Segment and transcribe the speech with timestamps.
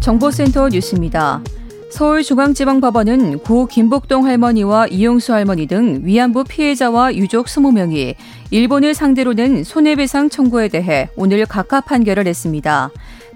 [0.00, 1.42] 정보센터 뉴스입니다.
[1.90, 8.14] 서울중앙지방법원은 고 김복동 할머니와 이용수 할머니 등 위안부 피해자와 유족 20명이
[8.50, 12.90] 일본을 상대로 낸 손해배상 청구에 대해 오늘 각하 판결을 냈습니다.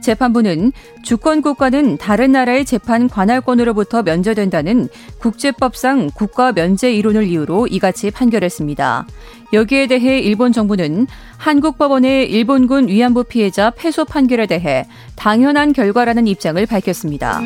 [0.04, 0.72] 재판부는
[1.02, 9.06] 주권국가는 다른 나라의 재판 관할권으로부터 면제된다는 국제법상 국가 면제 이론을 이유로 이같이 판결했습니다.
[9.52, 11.06] 여기에 대해 일본 정부는
[11.38, 14.86] 한국 법원의 일본군 위안부 피해자 패소 판결에 대해
[15.16, 17.42] 당연한 결과라는 입장을 밝혔습니다.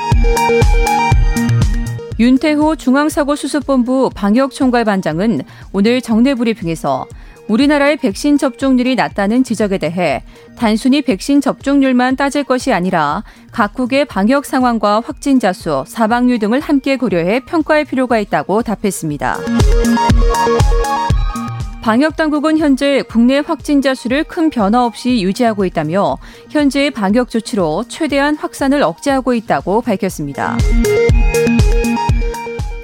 [2.19, 7.07] 윤태호 중앙사고수습본부 방역총괄반장은 오늘 정례 브리핑에서
[7.49, 10.23] 우리나라의 백신 접종률이 낮다는 지적에 대해
[10.57, 17.41] 단순히 백신 접종률만 따질 것이 아니라 각국의 방역 상황과 확진자 수, 사망률 등을 함께 고려해
[17.41, 19.39] 평가할 필요가 있다고 답했습니다.
[21.81, 26.19] 방역 당국은 현재 국내 확진자 수를 큰 변화 없이 유지하고 있다며
[26.51, 30.59] 현재의 방역 조치로 최대한 확산을 억제하고 있다고 밝혔습니다.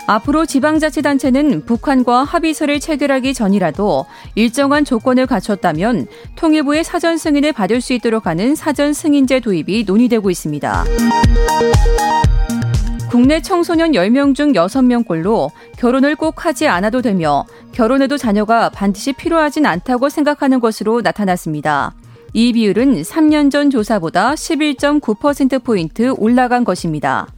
[0.06, 8.26] 앞으로 지방자치단체는 북한과 합의서를 체결하기 전이라도 일정한 조건을 갖췄다면 통일부의 사전 승인을 받을 수 있도록
[8.26, 10.84] 하는 사전 승인제 도입이 논의되고 있습니다.
[13.10, 20.08] 국내 청소년 10명 중 6명꼴로 결혼을 꼭 하지 않아도 되며 결혼해도 자녀가 반드시 필요하진 않다고
[20.08, 21.94] 생각하는 것으로 나타났습니다.
[22.32, 27.28] 이 비율은 3년 전 조사보다 11.9%포인트 올라간 것입니다.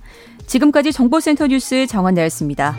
[0.46, 2.76] 지금까지 정보센터 뉴스 정원나였습니다.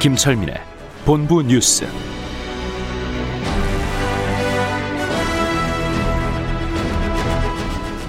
[0.00, 0.56] 김철민의
[1.06, 1.86] 본부 뉴스.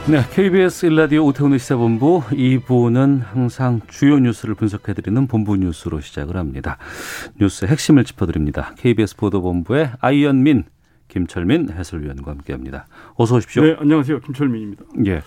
[0.08, 6.78] 네, KBS 일라디오 오태훈의 시사본부 2부는 항상 주요 뉴스를 분석해드리는 본부 뉴스로 시작을 합니다.
[7.40, 8.74] 뉴스 핵심을 짚어드립니다.
[8.78, 10.66] KBS 보도본부의 아이언민,
[11.16, 12.88] 김철민 해설위원과 함께합니다.
[13.16, 13.64] 어서 오십시오.
[13.64, 14.20] 네, 안녕하세요.
[14.20, 14.84] 김철민입니다.
[15.06, 15.22] 예,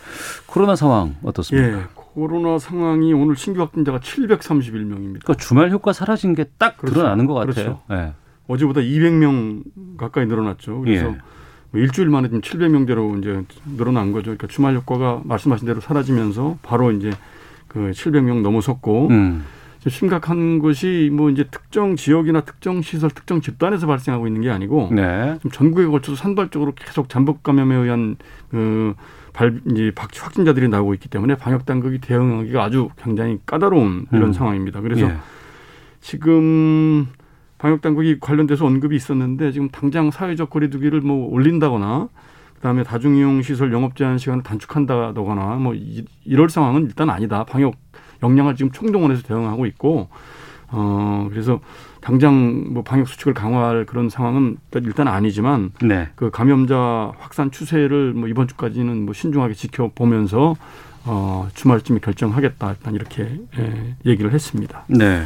[0.44, 1.78] 코로나 상황 어떻습니까?
[1.78, 5.22] 예, 코로나 상황이 오늘 신규 확진자가 731명입니다.
[5.22, 6.94] 그러니까 주말 효과 사라진 게딱 그렇죠.
[7.00, 7.54] 드러나는 것 같아요.
[7.54, 7.82] 그렇죠.
[7.90, 8.12] 예.
[8.48, 9.62] 어제보다 200명
[9.96, 10.82] 가까이 늘어났죠.
[10.82, 11.18] 그래서 예.
[11.70, 13.42] 뭐 일주일 만에 지금 700명대로 이제
[13.78, 14.24] 늘어난 거죠.
[14.24, 17.10] 그러니까 주말 효과가 말씀하신 대로 사라지면서 바로 이제
[17.66, 19.44] 그 700명 넘어섰고 음, 좀
[19.88, 25.38] 심각한 것이 뭐 이제 특정 지역이나 특정 시설, 특정 집단에서 발생하고 있는 게 아니고 네,
[25.42, 28.16] 좀 전국에 걸쳐서 산발적으로 계속 잠복 감염에 의한
[28.50, 28.94] 그
[29.32, 34.32] 발, 이제 박- 확진자들이 나오고 있기 때문에 방역 당국이 대응하기가 아주 굉장히 까다로운 이런 음.
[34.32, 34.80] 상황입니다.
[34.80, 35.16] 그래서 예.
[36.00, 37.06] 지금
[37.58, 42.08] 방역 당국이 관련돼서 언급이 있었는데 지금 당장 사회적 거리두기를 뭐 올린다거나
[42.54, 47.44] 그다음에 다중이용 시설 영업 제한 시간을 단축한다거나 뭐 이, 이럴 상황은 일단 아니다.
[47.44, 47.74] 방역
[48.22, 50.08] 역량을 지금 총동원해서 대응하고 있고
[50.70, 51.60] 어 그래서
[52.00, 58.28] 당장 뭐 방역 수칙을 강화할 그런 상황은 일단 아니지만 네, 그 감염자 확산 추세를 뭐
[58.28, 60.56] 이번 주까지는 뭐 신중하게 지켜보면서
[61.06, 64.84] 어 주말쯤에 결정하겠다 일단 이렇게 예, 얘기를 했습니다.
[64.88, 65.22] 네.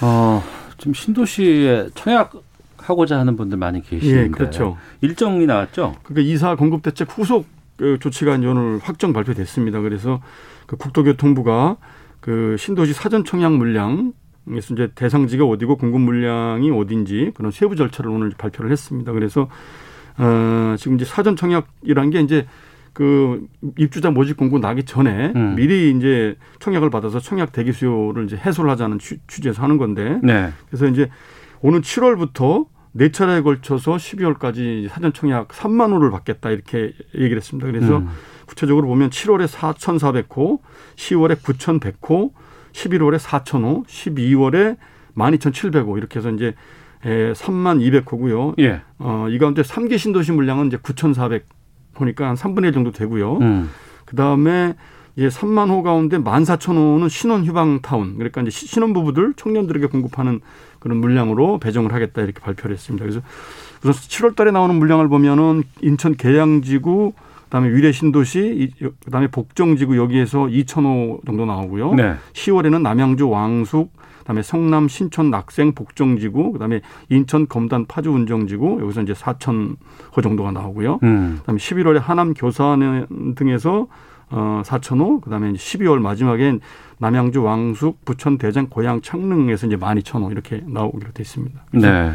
[0.00, 0.42] 어,
[0.78, 2.32] 지금 신도시에 청약
[2.76, 4.76] 하고자 하는 분들 많이 계시는데 예, 그렇죠.
[5.00, 5.96] 일정이 나왔죠?
[6.02, 7.46] 그러니까 이사 공급 대책 후속
[7.76, 9.80] 그 조치가 이제 오늘 확정 발표됐습니다.
[9.80, 10.20] 그래서
[10.66, 11.76] 그 국토교통부가
[12.20, 14.12] 그 신도시 사전 청약 물량
[14.52, 19.10] 에서 이제 대상지가 어디고 공급 물량이 어딘지 그런 세부 절차를 오늘 발표를 했습니다.
[19.12, 19.48] 그래서
[20.18, 22.46] 어 지금 이제 사전 청약이란 게 이제
[22.92, 23.46] 그
[23.78, 25.54] 입주자 모집 공고 나기 전에 음.
[25.56, 30.50] 미리 이제 청약을 받아서 청약 대기 수요를 이제 해소를 하자는 취- 취지에서 하는 건데 네.
[30.68, 31.08] 그래서 이제
[31.62, 37.66] 오는 7월부터 네 차례에 걸쳐서 12월까지 사전 청약 3만 호를 받겠다 이렇게 얘기를 했습니다.
[37.66, 38.08] 그래서 음.
[38.46, 40.60] 구체적으로 보면 7월에 4,400호,
[40.94, 42.30] 10월에 9,100호,
[42.72, 44.76] 11월에 4,000호, 12월에
[45.16, 46.54] 12,700호 이렇게 해서 이제
[47.04, 48.54] 에, 3만 200호고요.
[48.60, 48.82] 예.
[48.98, 53.38] 어, 이 가운데 3개 신도시 물량은 이제 9,400호니까 한 3분의 1 정도 되고요.
[53.38, 53.70] 음.
[54.04, 54.74] 그 다음에
[55.16, 58.14] 이제 3만 호 가운데 14,000호는 신혼 휴방 타운.
[58.16, 60.40] 그러니까 이제 시- 신혼 부부들, 청년들에게 공급하는
[60.84, 63.04] 그런 물량으로 배정을 하겠다 이렇게 발표를 했습니다.
[63.04, 63.20] 그래서
[63.80, 67.14] 우선 7월 달에 나오는 물량을 보면은 인천 계양지구,
[67.44, 71.94] 그다음에 위례 신도시, 이- 그다음에 복정지구 여기에서 2,000호 정도 나오고요.
[71.94, 72.14] 네.
[72.34, 79.14] 10월에는 남양주 왕숙, 그다음에 성남 신촌 낙생 복정지구, 그다음에 인천 검단 파주 운정지구 여기서 이제
[79.14, 81.00] 4천호 정도가 나오고요.
[81.02, 81.36] 음.
[81.40, 83.86] 그다음에 11월에 하남 교산 등에서
[84.30, 86.60] 어 4천호, 그 다음에 12월 마지막엔
[86.98, 91.64] 남양주 왕숙, 부천 대장 고양 창릉에서 이제 12,000호 이렇게 나오기로 돼 있습니다.
[91.70, 92.12] 그래서 네.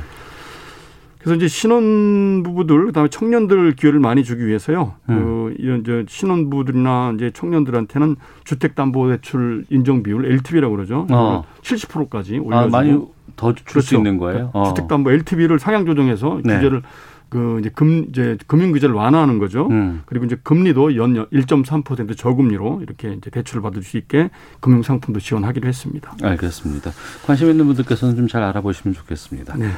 [1.20, 4.94] 그래서 이제 신혼 부부들 그다음에 청년들 기회를 많이 주기 위해서요.
[5.10, 5.16] 음.
[5.18, 8.16] 그 이런 이제 신혼 부부들이나 이제 청년들한테는
[8.46, 11.06] 주택담보대출 인정 비율 LTV라고 그러죠.
[11.12, 11.44] 어.
[11.62, 13.00] 70%까지 아, 올려주고 많이
[13.36, 13.98] 더 줄수 그렇죠.
[13.98, 14.52] 있는 거예요.
[14.54, 14.64] 어.
[14.70, 16.56] 주택담보 LTV를 상향 조정해서 네.
[16.56, 16.84] 규제를
[17.30, 19.68] 그 이제 금 이제 금융 규제를 완화하는 거죠.
[19.68, 20.02] 음.
[20.06, 24.30] 그리고 이제 금리도 연 1.3% 저금리로 이렇게 이제 대출을 받을 수 있게
[24.60, 26.14] 금융 상품도 지원하기로 했습니다.
[26.22, 26.92] 알겠습니다.
[27.26, 29.58] 관심 있는 분들께서는 좀 잘 알아보시면 좋겠습니다.
[29.58, 29.72] 네.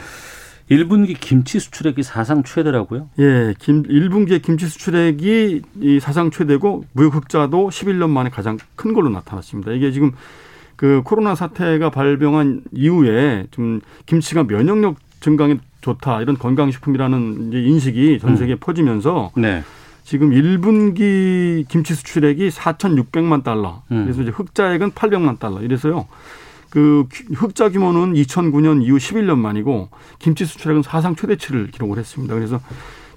[0.69, 3.09] 1분기 김치 수출액이 사상 최대라고요?
[3.19, 9.09] 예, 김 1분기의 김치 수출액이 이 사상 최대고 무역 흑자도 11년 만에 가장 큰 걸로
[9.09, 9.71] 나타났습니다.
[9.71, 10.11] 이게 지금
[10.75, 18.55] 그 코로나 사태가 발병한 이후에 좀 김치가 면역력 증강에 좋다 이런 건강식품이라는 인식이 전 세계에
[18.55, 19.63] 퍼지면서 네.
[20.03, 23.81] 지금 1분기 김치 수출액이 4,600만 달러.
[23.91, 24.03] 음.
[24.05, 25.61] 그래서 이제 흑자액은 800만 달러.
[25.61, 26.07] 이래서요.
[26.69, 29.89] 그 규- 흑자 규모는 2009년 이후 11년 만이고
[30.19, 32.33] 김치 수출액은 사상 최대치를 기록을 했습니다.
[32.33, 32.59] 그래서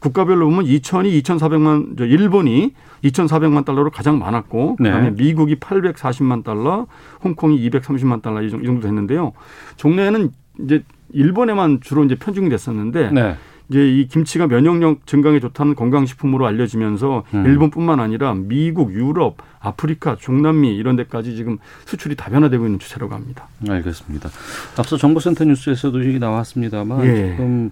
[0.01, 2.75] 국가별로 보면 2천이 2,400만 저 일본이
[3.05, 4.91] 2,400만 달러로 가장 많았고 네.
[4.91, 6.87] 그다음에 미국이 840만 달러,
[7.23, 9.33] 홍콩이 230만 달러 이 정도 됐는데요.
[9.77, 10.31] 종래에는
[10.61, 10.83] 이제
[11.15, 13.37] 일본에만 주로 이제 편중이 됐었는데 네.
[13.71, 17.47] 이제 이 김치가 면역력 증강에 좋다는 건강식품으로 알려지면서 음.
[17.47, 21.57] 일본뿐만 아니라 미국, 유럽, 아프리카, 중남미 이런 데까지 지금
[21.87, 23.49] 수출이 다변화되고 있는 추세라고 합니다.
[23.67, 24.29] 알겠습니다.
[24.77, 27.31] 앞서 정보센터 뉴스에서도 얘기 나왔습니다만 예.
[27.31, 27.71] 지금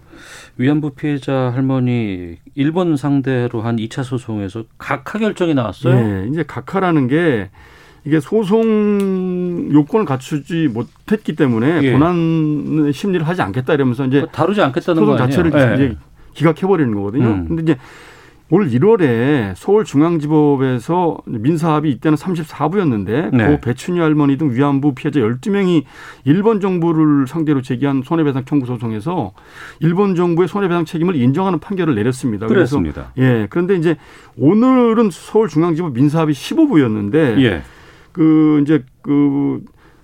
[0.56, 5.94] 위안부 피해자 할머니 일본 상대로 한 2차 소송에서 각하 결정이 나왔어요.
[5.94, 7.50] 예, 이제 각하라는 게
[8.04, 11.92] 이게 소송 요건을 갖추지 못했기 때문에 예.
[11.92, 15.18] 본안 심리를 하지 않겠다 이러면서 이제 다루지 않겠다는 거 소송?
[15.18, 15.74] 자체를 예.
[15.74, 15.96] 이제
[16.34, 17.26] 기각해 버리는 거거든요.
[17.26, 17.48] 음.
[17.48, 17.76] 근데 이제
[18.52, 23.46] 올 1월에 서울중앙지법에서 민사합의 이때는 34부였는데 네.
[23.46, 25.84] 고 배춘희 할머니 등 위안부 피해자 12명이
[26.24, 29.32] 일본 정부를 상대로 제기한 손해배상 청구 소송에서
[29.80, 32.46] 일본 정부의 손해배상 책임을 인정하는 판결을 내렸습니다.
[32.46, 33.12] 그렇습니다.
[33.16, 33.46] 예.
[33.48, 33.96] 그런데 이제
[34.36, 37.62] 오늘은 서울중앙지법 민사합의 15부였는데 예.
[38.12, 39.62] 그 이제 그,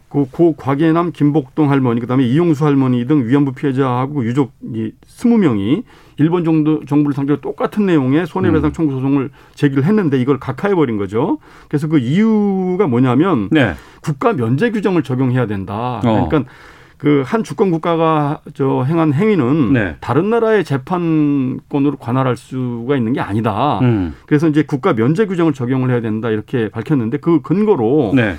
[0.08, 5.84] 그, 고 곽예남, 김복동 할머니, 그다음에 이용수 할머니 등 위안부 피해자하고 유족 이 20명이
[6.18, 8.26] 일본 정도 정부를 상대로 똑같은 내용의 음.
[8.26, 11.38] 손해배상 청구 소송을 제기를 했는데 이걸 각하해 버린 거죠.
[11.68, 13.74] 그래서 그 이유가 뭐냐면 네.
[14.00, 16.00] 국가 면제 규정을 적용해야 된다.
[16.04, 16.28] 어.
[16.28, 16.50] 그러니까
[16.98, 19.96] 그 한 주권 국가가 저 행한 행위는 네.
[20.00, 23.78] 다른 나라의 재판권으로 관할할 수가 있는 게 아니다.
[23.82, 24.14] 음.
[24.26, 28.34] 그래서 이제 국가 면제 규정을 적용을 해야 된다 이렇게 밝혔는데 그 근거로 네.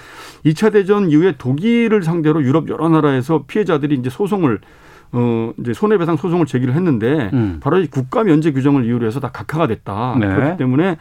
[0.46, 4.60] 2차 대전 이후에 독일을 상대로 유럽 여러 나라에서 피해자들이 이제 소송을
[5.12, 7.60] 어 이제 손해배상 소송을 제기를 했는데 음.
[7.62, 10.18] 바로 이 국가 면제 규정을 이유로 해서 다 각하가 됐다.
[10.20, 10.28] 네.
[10.28, 10.98] 그렇기 때문에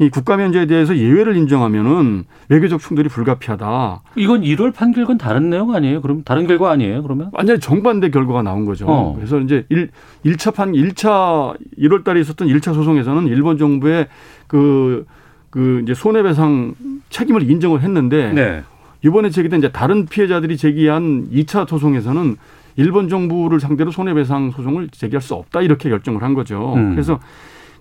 [0.00, 4.00] 이 국가 면제에 대해서 예외를 인정하면은 외교적 충돌이 불가피하다.
[4.16, 6.00] 이건 1월 판결과는 다른 내용 아니에요?
[6.00, 7.02] 그럼 다른 결과 아니에요?
[7.02, 7.30] 그러면?
[7.32, 8.86] 완전히 정반대 결과가 나온 거죠.
[8.88, 9.14] 어.
[9.14, 9.90] 그래서 이제 일
[10.24, 14.08] 1차 판 1차 1월 달에 있었던 1차 소송에서는 일본 정부의
[14.48, 15.06] 그,
[15.50, 16.74] 그 이제 손해배상
[17.10, 18.62] 책임을 인정을 했는데 네.
[19.04, 22.36] 이번에 제기된 이제 다른 피해자들이 제기한 2차 소송에서는
[22.76, 26.74] 일본 정부를 상대로 손해배상 소송을 제기할 수 없다 이렇게 결정을 한 거죠.
[26.74, 26.90] 음.
[26.90, 27.20] 그래서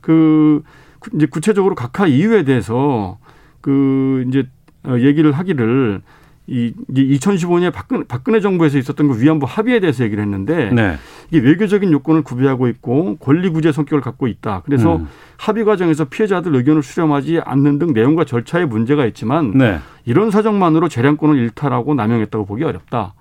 [0.01, 0.82] 그 구-
[1.13, 3.17] 이제 구체적으로 각하 이유에 대해서
[3.61, 4.47] 그 이제
[4.83, 6.01] 어, 얘기를 하기를
[6.45, 10.97] 이 이제 2015년에 박근혜, 박근혜 정부에서 있었던 그 위안부 합의에 대해서 얘기를 했는데 네.
[11.31, 14.61] 이게 외교적인 요건을 구비하고 있고 권리 구제 성격을 갖고 있다.
[14.65, 15.07] 그래서 음.
[15.37, 19.79] 합의 과정에서 피해자들 의견을 수렴하지 않는 등 내용과 절차에 문제가 있지만 네.
[20.03, 23.13] 이런 사정만으로 재량권을 일탈하고 남용했다고 보기 어렵다.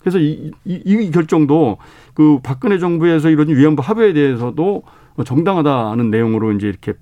[0.00, 1.78] 그래서 이, 이, 이 결정도
[2.12, 4.82] 그 박근혜 정부에서 이런 위안부 합의에 대해서도
[5.24, 6.94] 정당하다는 내용으로 이제 이렇게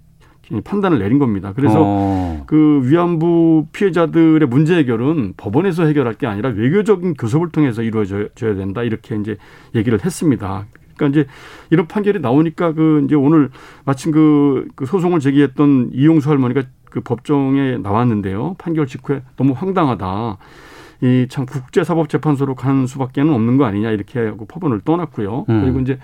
[0.64, 1.52] 판단을 내린 겁니다.
[1.54, 2.44] 그래서 어.
[2.46, 9.16] 그 위안부 피해자들의 문제 해결은 법원에서 해결할 게 아니라 외교적인 교섭을 통해서 이루어져야 된다 이렇게
[9.16, 9.36] 이제
[9.74, 10.66] 얘기를 했습니다.
[10.96, 11.28] 그러니까 이제
[11.70, 13.50] 이런 판결이 나오니까 그 이제 오늘
[13.84, 18.54] 마침 그, 그 소송을 제기했던 이용수 할머니가 그 법정에 나왔는데요.
[18.58, 20.38] 판결 직후에 너무 황당하다.
[21.02, 25.44] 이 참 국제사법재판소로 가는 수밖에는 없는 거 아니냐 이렇게 하고 법원을 떠났고요.
[25.48, 25.60] 음.
[25.62, 25.98] 그리고 이제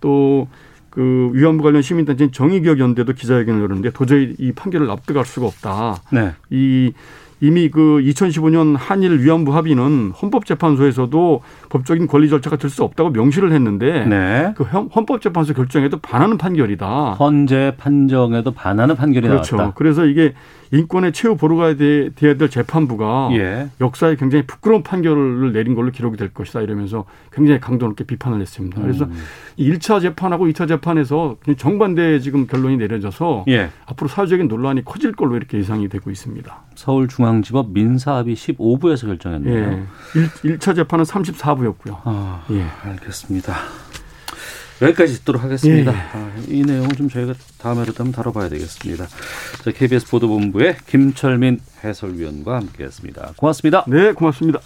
[0.00, 0.48] 또
[0.92, 6.02] 그 위안부 관련 시민단체인 정의기억연대도 기자회견을 열었는데 도저히 이 판결을 납득할 수가 없다.
[6.12, 6.32] 네.
[6.50, 6.92] 이
[7.40, 14.04] 이미 그 2015년 한일 위안부 합의는 헌법재판소에서도 법적인 권리 절차가 될 수 없다고 명시를 했는데
[14.06, 14.52] 네.
[14.56, 17.12] 그 헌- 헌법재판소 결정에도 반하는 판결이다.
[17.18, 19.56] 헌재 판정에도 반하는 판결이 그렇죠.
[19.56, 19.74] 나왔다.
[19.74, 20.34] 그래서 이게
[20.74, 23.68] 인권의 최후 보루가 돼, 돼야 될 재판부가 예.
[23.82, 28.80] 역사에 굉장히 부끄러운 판결을 내린 걸로 기록이 될 것이다 이러면서 굉장히 강도 높게 비판을 했습니다.
[28.80, 29.12] 그래서 음.
[29.58, 33.68] 이 1차 재판하고 2차 재판에서 정반대 지금 결론이 내려져서 예.
[33.84, 36.62] 앞으로 사회적인 논란이 커질 걸로 이렇게 예상이 되고 있습니다.
[36.74, 39.54] 서울중앙지법 민사합의 15부에서 결정했네요.
[39.72, 39.82] 예.
[40.48, 42.00] 1, 차 재판은 34부 였고요.
[42.04, 42.66] 아, 예.
[42.82, 43.56] 알겠습니다.
[44.82, 45.92] 여기까지 듣도록 하겠습니다.
[45.92, 45.96] 예.
[45.96, 49.06] 아, 이 내용은 좀 저희가 다음에도 한번 다뤄봐야 되겠습니다.
[49.06, 53.34] 자, KBS 보도본부의 김철민 해설위원과 함께했습니다.
[53.36, 53.84] 고맙습니다.
[53.86, 54.60] 네, 고맙습니다.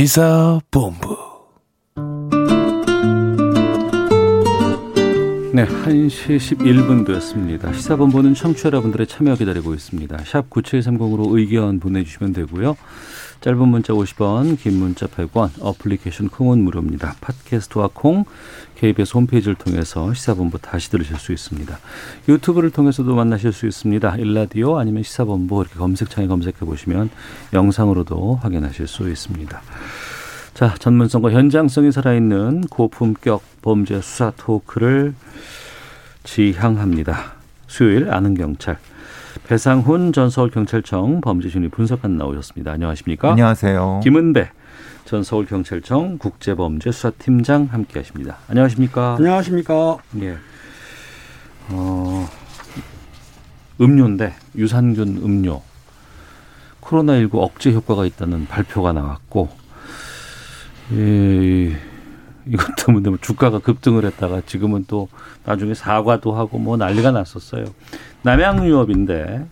[0.00, 1.14] 시사본부
[5.52, 7.74] 네, 1시 11분 되었습니다.
[7.74, 10.16] 시사본부는 청취자 여러분들의 참여 기다리고 있습니다.
[10.24, 12.78] 샵 9730으로 의견 보내주시면 되고요.
[13.40, 17.14] 짧은 문자 50원, 긴 문자 100원, 어플리케이션 콩은 무료입니다.
[17.22, 18.26] 팟캐스트와 콩,
[18.76, 21.78] KBS 홈페이지를 통해서 시사본부 다시 들으실 수 있습니다.
[22.28, 24.16] 유튜브를 통해서도 만나실 수 있습니다.
[24.16, 27.08] 일라디오 아니면 시사본부 이렇게 검색창에 검색해 보시면
[27.54, 29.62] 영상으로도 확인하실 수 있습니다.
[30.52, 35.14] 자, 전문성과 현장성이 살아있는 고품격 범죄 수사 토크를
[36.24, 37.32] 지향합니다.
[37.66, 38.76] 수요일 아는 경찰
[39.50, 42.70] 배상훈 전 서울경찰청 범죄심리 분석관 나오셨습니다.
[42.70, 43.32] 안녕하십니까?
[43.32, 43.98] 안녕하세요.
[44.04, 44.48] 김은배
[45.06, 48.36] 전 서울경찰청 국제범죄수사팀장 함께하십니다.
[48.46, 49.16] 안녕하십니까?
[49.18, 49.96] 안녕하십니까.
[50.20, 50.36] 예.
[51.70, 52.28] 어,
[53.80, 55.62] 음료인데 유산균 음료
[56.82, 59.48] 코로나19 억제 효과가 있다는 발표가 나왔고
[60.92, 61.76] 예,
[62.46, 65.08] 이것 때문에 뭐 주가가 급등을 했다가 지금은 또
[65.44, 67.64] 나중에 사과도 하고 뭐 난리가 났었어요.
[68.22, 69.46] 남양유업인데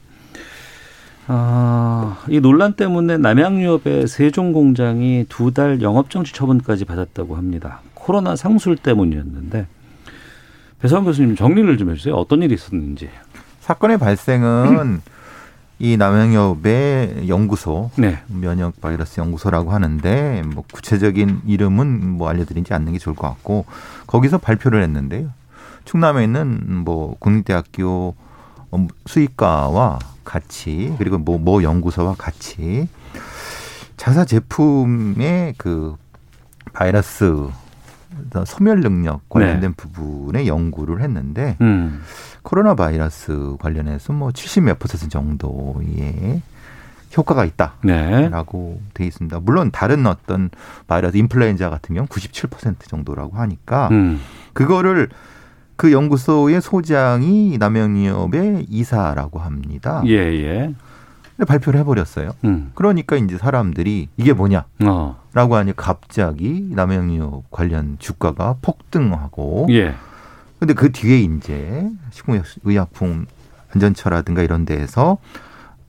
[1.30, 7.80] 아, 이 논란 때문에 남양유업의 세종 공장이 두 달 영업정지 처분까지 받았다고 합니다.
[7.94, 9.66] 코로나 상술 때문이었는데
[10.80, 12.14] 배상 교수님 정리를 좀 해주세요.
[12.14, 13.10] 어떤 일이 있었는지.
[13.60, 15.00] 사건의 발생은
[15.80, 18.18] 이 남양엽의 연구소 네.
[18.28, 23.66] 면역 바이러스 연구소라고 하는데 뭐 구체적인 이름은 뭐 알려드리지 않는 게 좋을 것 같고
[24.06, 25.28] 거기서 발표를 했는데요.
[25.84, 28.14] 충남에 있는 뭐 국립대학교
[29.06, 32.88] 수의과와 같이 그리고 뭐, 뭐 연구소와 같이
[33.96, 35.96] 자사 제품의 그
[36.72, 37.48] 바이러스
[38.46, 39.76] 소멸 능력 관련된 네.
[39.76, 42.02] 부분의 연구를 했는데 음.
[42.42, 46.42] 코로나 바이러스 관련해서 뭐 70몇 퍼센트 정도의
[47.16, 48.90] 효과가 있다라고 네.
[48.94, 49.40] 돼 있습니다.
[49.40, 50.50] 물론 다른 어떤
[50.87, 54.20] 바이러스 인플루엔자 같은 경우 97% 정도라고 하니까 음.
[54.52, 55.08] 그거를
[55.78, 60.02] 그 연구소의 소장이 남영유업의 이사라고 합니다.
[60.06, 60.75] 예, 예.
[61.37, 62.32] 근데 발표를 해버렸어요.
[62.44, 62.73] 음.
[62.75, 65.16] 그러니까 이제 사람들이 이게 뭐냐라고 어.
[65.35, 69.94] 하니 갑자기 남영유업 관련 주가가 폭등하고 예.
[70.58, 73.26] 근데 그 뒤에 이제 식품의약품
[73.73, 75.18] 안전처라든가 이런 데에서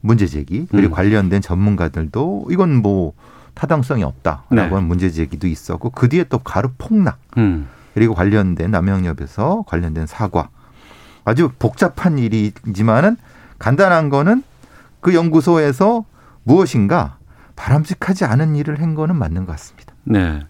[0.02, 0.92] 문제 제기 그리고 음.
[0.92, 3.14] 관련된 전문가들도 이건 뭐
[3.56, 4.62] 타당성이 없다라고 네.
[4.62, 7.68] 하는 문제 제기도 있었고 그 뒤에 또 가루 폭락 음.
[7.94, 10.50] 그리고 관련된 남영엽에서 관련된 사과
[11.26, 13.18] 아주 복잡한 일이지만은
[13.58, 14.44] 간단한 거는
[15.02, 16.06] 그 연구소에서
[16.44, 17.18] 무엇인가
[17.56, 19.94] 바람직하지 않은 일을 한 거는 맞는 것 같습니다.
[20.04, 20.46] 네.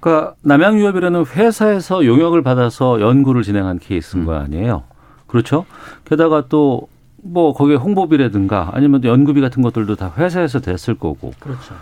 [0.00, 4.26] 그러니까 남양유업이라는 회사에서 용역을 받아서 연구를 진행한 케이스인 음.
[4.26, 4.84] 거 아니에요.
[5.26, 5.64] 그렇죠?
[6.04, 6.88] 게다가 또
[7.24, 11.32] 뭐 거기에 홍보비라든가 아니면 또 연구비 같은 것들도 다 회사에서 됐을 거고.
[11.40, 11.74] 그렇죠.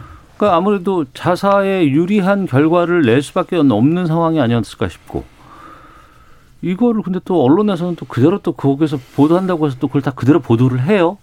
[0.42, 5.22] 그러니까 아무래도 자사에 유리한 결과를 낼 수밖에 없는 상황이 아니었을까 싶고.
[6.62, 10.82] 이거를 근데 또 언론에서는 또 그대로 또 거기서 보도한다고 해서 또 그걸 다 그대로 보도를
[10.82, 11.18] 해요.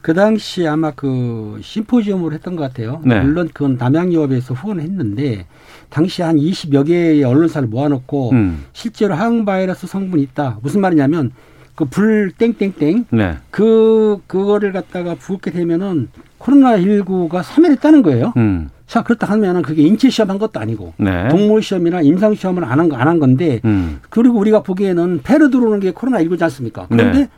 [0.00, 3.00] 그 당시 아마 그 심포지엄으로 했던 것 같아요.
[3.04, 3.20] 네.
[3.20, 5.46] 물론 그건 남양유업에서 후원을 했는데
[5.88, 8.64] 당시 한 20여 개의 언론사를 모아놓고 음.
[8.72, 10.58] 실제로 항바이러스 성분이 있다.
[10.62, 11.30] 무슨 말이냐면
[11.74, 13.36] 그 불 땡땡땡 네.
[13.50, 18.32] 그 그거를 갖다가 부었게 되면은 코로나 19가 사멸했다는 거예요.
[18.36, 18.68] 음.
[18.86, 21.28] 자 그렇다 하면은 그게 인체 시험한 것도 아니고 네.
[21.28, 24.00] 동물 시험이나 임상 시험을 안 한 거 안 한 건데 음.
[24.10, 26.86] 그리고 우리가 보기에는 폐로 들어오는 게 코로나 19지 않습니까?
[26.90, 27.28] 그런데 네.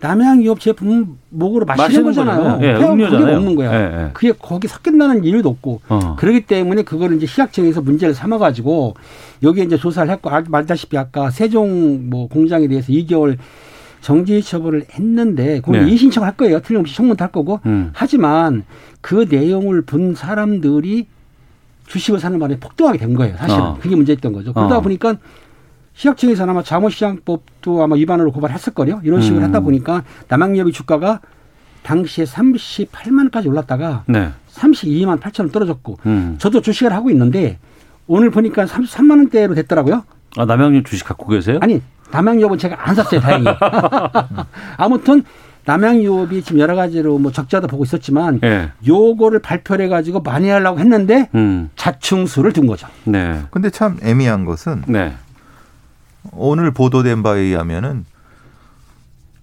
[0.00, 2.58] 남양유업 제품 목으로 마시는, 마시는 거잖아요.
[2.62, 3.20] 예, 음료잖아요.
[3.24, 3.72] 그게 없는 거야.
[3.74, 4.10] 예, 예.
[4.12, 6.16] 그게 거기 섞인다는 이유도 없고 어.
[6.18, 8.94] 그렇기 때문에 그거를 이제 시약청에서 문제를 삼아가지고
[9.42, 13.38] 여기에 이제 조사를 했고 아- 말다시피 아까 세종 뭐 공장에 대해서 2개월
[14.02, 15.88] 정지 처벌을 했는데 그건 네.
[15.88, 16.60] 이의신청을 할 거예요.
[16.60, 17.90] 틀림없이 청문도 할 거고 음.
[17.94, 18.64] 하지만
[19.00, 21.06] 그 내용을 본 사람들이
[21.86, 23.36] 주식을 사는 바람에 폭등하게 된 거예요.
[23.38, 23.78] 사실은 어.
[23.80, 24.52] 그게 문제였던 거죠.
[24.52, 24.80] 그러다 어.
[24.80, 25.16] 보니까
[25.96, 29.00] 시각청에서는 아마 자본시장법도 아마 위반으로 고발했을 거요.
[29.02, 29.48] 이런 식으로 음.
[29.48, 31.20] 하다 보니까 남양유업의 주가가
[31.82, 34.30] 당시에 38만 원까지 올랐다가 네.
[34.52, 36.36] 32만 8천 원 떨어졌고 음.
[36.38, 37.58] 저도 주식을 하고 있는데
[38.06, 40.04] 오늘 보니까 33만 원대로 됐더라고요.
[40.36, 41.58] 아, 남양유 주식 갖고 계세요?
[41.62, 43.46] 아니 남양유업은 제가 안 샀어요 다행히.
[44.76, 45.24] 아무튼
[45.64, 48.70] 남양유업이 지금 여러 가지로 뭐 적자도 보고 있었지만 예.
[48.86, 51.70] 요거를 발표를 해가지고 많이 하려고 했는데 음.
[51.74, 52.86] 자충수를 둔 거죠.
[53.04, 53.42] 네.
[53.50, 55.14] 근데 참 애매한 것은 네.
[56.36, 58.04] 오늘 보도된 바에 의하면은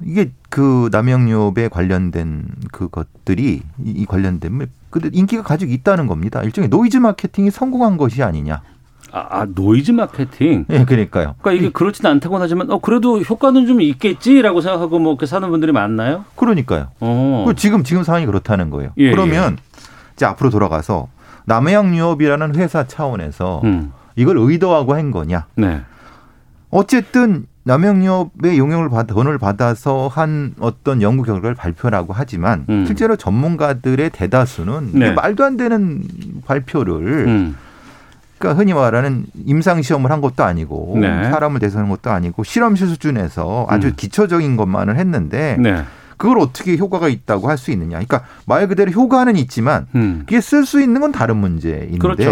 [0.05, 6.41] 이게 그 남양유업에 관련된 그것들이 이, 이 관련된 근데 인기가 가지고 있다는 겁니다.
[6.43, 8.61] 일종의 노이즈 마케팅이 성공한 것이 아니냐.
[9.11, 10.65] 아, 아, 노이즈 마케팅.
[10.69, 11.35] 예, 그러니까요.
[11.39, 15.71] 그러니까 이게 그렇진 않다고 하지만 어 그래도 효과는 좀 있겠지라고 생각하고 뭐 이렇게 사는 분들이
[15.71, 16.25] 많나요?
[16.35, 16.87] 그러니까요.
[16.99, 17.45] 어.
[17.47, 18.91] 그 지금 지금 상황이 그렇다는 거예요.
[18.97, 19.57] 예, 그러면
[20.15, 21.09] 이제 앞으로 돌아가서
[21.45, 23.91] 남양유업이라는 회사 차원에서 음.
[24.15, 25.45] 이걸 의도하고 한 거냐?
[25.55, 25.81] 네.
[26.73, 32.85] 어쨌든 남영유업의 용역을 받 돈을 받아서 한 어떤 연구 결과를 발표라고 하지만 음.
[32.85, 35.11] 실제로 전문가들의 대다수는 네.
[35.13, 36.01] 말도 안 되는
[36.45, 37.55] 발표를 음.
[38.37, 41.29] 그러니까 흔히 말하는 임상 시험을 한 것도 아니고 네.
[41.29, 43.93] 사람을 대상한 것도 아니고 실험실 수준에서 아주 음.
[43.95, 45.83] 기초적인 것만을 했는데 네.
[46.17, 47.91] 그걸 어떻게 효과가 있다고 할 수 있느냐?
[47.91, 50.23] 그러니까 말 그대로 효과는 있지만 음.
[50.25, 52.31] 그게 쓸 수 있는 건 다른 문제인데 그렇죠.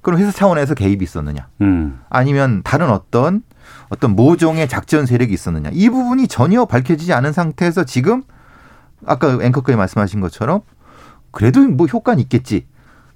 [0.00, 0.02] 예.
[0.02, 1.48] 그럼 회사 차원에서 개입이 있었느냐?
[1.60, 2.00] 음.
[2.08, 3.42] 아니면 다른 어떤
[3.88, 8.22] 어떤 모종의 작전 세력이 있었느냐 이 부분이 전혀 밝혀지지 않은 상태에서 지금
[9.06, 10.60] 아까 앵커께서 말씀하신 것처럼
[11.30, 12.66] 그래도 뭐 효과는 있겠지.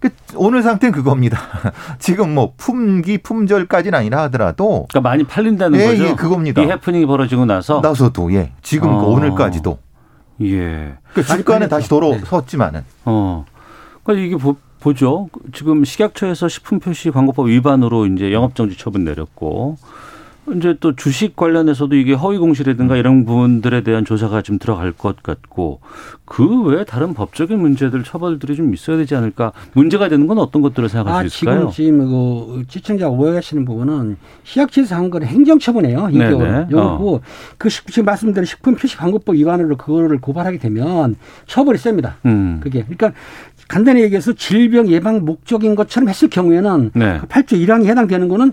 [0.00, 1.38] 그 오늘 상태는 그겁니다.
[1.98, 6.04] 지금 뭐 품기 품절까지는 아니라 하더라도 그러니까 많이 팔린다는 예, 거죠.
[6.04, 6.62] 예, 그겁니다.
[6.62, 9.04] 이 해프닝이 벌어지고 나서 나서도 예 지금 어.
[9.06, 9.78] 오늘까지도
[10.42, 10.96] 예.
[11.14, 12.16] 그 주가는 다시 그러니까.
[12.16, 12.24] 네.
[12.24, 13.46] 돌아섰지만은 어.
[14.02, 15.30] 그러니까 이게 보, 보죠.
[15.54, 19.78] 지금 식약처에서 식품 표시 광고법 위반으로 이제 영업정지 처분 내렸고
[20.56, 25.80] 이제 또 주식 관련해서도 이게 허위 공시라든가 이런 부분들에 대한 조사가 좀 들어갈 것 같고
[26.26, 30.88] 그 외에 다른 법적인 문제들 처벌들이 좀 있어야 되지 않을까 문제가 되는 건 어떤 것들을
[30.88, 31.28] 생각할 아?
[31.28, 36.08] 지금 지금 그 시청자 오해하시는 부분은 시약처에서 한 거는 행정처분이에요.
[36.10, 36.24] 이게
[36.70, 37.20] 요거
[37.56, 41.16] 그 식- 지금 말씀드린 식품 표시 광고법 위반으로 그거를 고발하게 되면
[41.46, 42.16] 처벌이 셉니다.
[42.26, 42.60] 음.
[42.62, 43.12] 그게 그러니까
[43.66, 47.18] 간단히 얘기해서 질병 예방 목적인 것처럼 했을 경우에는 네.
[47.20, 48.52] 그 8조 1항에 해당되는 거는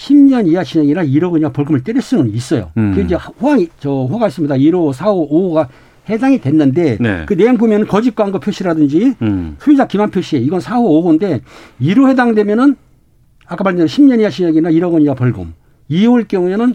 [0.00, 2.70] 10년 이하 신형이나 1억 원 이하 벌금을 때릴 수는 있어요.
[2.78, 2.94] 음.
[2.94, 4.54] 그 이제 호황이 저 호가 있습니다.
[4.54, 5.68] 1호, 4호, 5호가
[6.08, 7.24] 해당이 됐는데 네.
[7.26, 9.56] 그 내용 보면 거짓 광고 표시라든지 음.
[9.58, 11.42] 소유자 기만 표시 이건 4호, 5호인데
[11.82, 12.76] 1호 해당되면은
[13.46, 15.52] 아까 말한 대로 10년 이하 신형이나 1억 원 이하 벌금.
[15.90, 16.74] 2호일 경우에는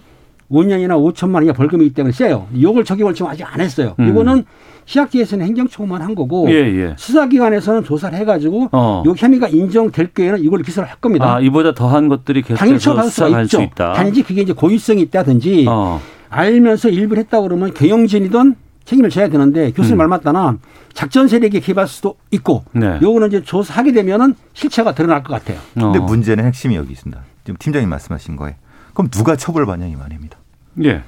[0.52, 2.48] 5년이나 5천만 원 이하 벌금이기 때문에 세요.
[2.54, 3.96] 이걸 적용을 지금 아직 안 했어요.
[4.00, 4.10] 음.
[4.10, 4.44] 이거는
[4.86, 6.96] 시학기에서는 행정처분만 한 거고 예, 예.
[6.98, 9.04] 수사기관에서는 조사를 해가지고 어.
[9.06, 11.36] 요 혐의가 인정될 경우에는 이걸 기소를 할 겁니다.
[11.36, 13.62] 아, 이보다 더한 것들이 계속해서 수가 있죠.
[13.62, 13.94] 있다.
[13.94, 16.00] 단지 그게 이제 고의성이 있다든지 어.
[16.30, 18.56] 알면서 일부를 했다 그러면 경영진이든
[18.86, 19.98] 책임을 져야 되는데 교수님 음.
[19.98, 20.58] 말 맞다나
[20.94, 23.00] 작전 세력이 개입할 수도 있고 네.
[23.02, 25.58] 요거는 이제 조사하게 되면은 실체가 드러날 것 같아요.
[25.74, 26.02] 근데 어.
[26.04, 27.20] 문제는 핵심이 여기 있습니다.
[27.44, 28.56] 지금 팀장님 말씀하신 거에
[28.96, 30.38] 그럼 누가 처벌받냐 이 말입니다.
[30.84, 31.04] 예.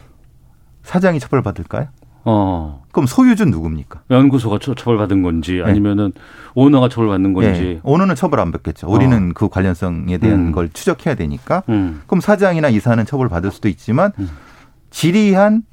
[0.84, 1.88] 사장이 처벌받을까요?
[2.26, 2.84] 어.
[2.92, 4.02] 그럼 소유주는 누굽니까?
[4.12, 6.12] 연구소가 처- 처벌받은 건지 아니면은
[6.56, 7.62] 오너가 처벌받는 건지.
[7.64, 8.88] 예, 오너는 처벌 안 받겠죠.
[8.90, 10.52] 우리는 그 관련성에 대한 음.
[10.52, 11.64] 걸 추적해야 되니까.
[11.70, 12.02] 음.
[12.06, 14.30] 그럼 사장이나 이사는 처벌 받을 수도 있지만 음.
[14.90, 15.64] 지리한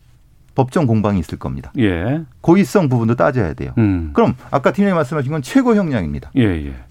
[0.55, 1.73] 법정 공방이 있을 겁니다.
[1.79, 2.23] 예.
[2.41, 3.73] 고의성 부분도 따져야 돼요.
[3.79, 4.11] 음.
[4.13, 6.31] 그럼 아까 팀장님 말씀하신 건 최고 형량입니다.
[6.37, 6.43] 예,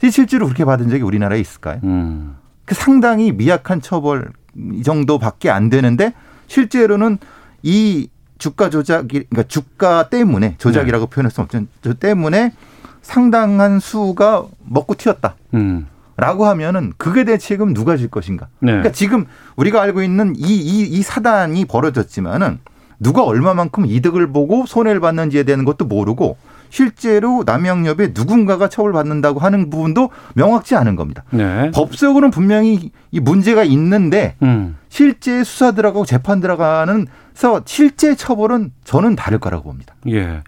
[0.01, 0.09] 예.
[0.09, 1.79] 실제로 그렇게 받은 적이 우리나라에 있을까요?
[1.85, 2.35] 음.
[2.65, 6.13] 그 상당히 미약한 처벌 이 정도밖에 안 되는데
[6.47, 7.17] 실제로는
[7.63, 11.63] 이 주가 조작이 그러니까 주가 때문에 조작이라고 표현할 수 없죠.
[11.81, 12.53] 저 때문에
[13.01, 15.35] 상당한 수가 먹고 튀었다.
[15.53, 15.87] 음.
[16.15, 18.47] 라고 하면은 그게 대해 책임 누가 질 것인가?
[18.59, 18.71] 네.
[18.71, 22.59] 그러니까 지금 우리가 알고 있는 이, 이, 이 사단이 벌어졌지만은
[22.99, 26.37] 누가 얼마만큼 이득을 보고 손해를 받는지에 대한 것도 모르고
[26.73, 31.23] 실제로 남양엽에 누군가가 처벌받는다고 하는 부분도 명확치 않은 겁니다.
[31.29, 31.69] 네.
[31.69, 34.75] 법적으로는 분명히 이 문제가 있는데 음.
[34.89, 37.05] 실제 수사 들어가고 재판 들어가는
[37.35, 39.93] 서 실제 처벌은 저는 다를 거라고 봅니다.
[40.09, 40.41] 예.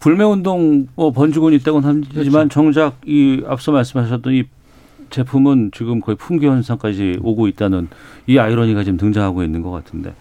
[0.00, 4.44] 불매운동 뭐 번지곤 있다고는 하지만 정작 이 앞서 말씀하셨던 이
[5.08, 7.88] 제품은 지금 거의 품귀 현상까지 오고 있다는
[8.26, 10.14] 이 아이러니가 지금 등장하고 있는 것 같은데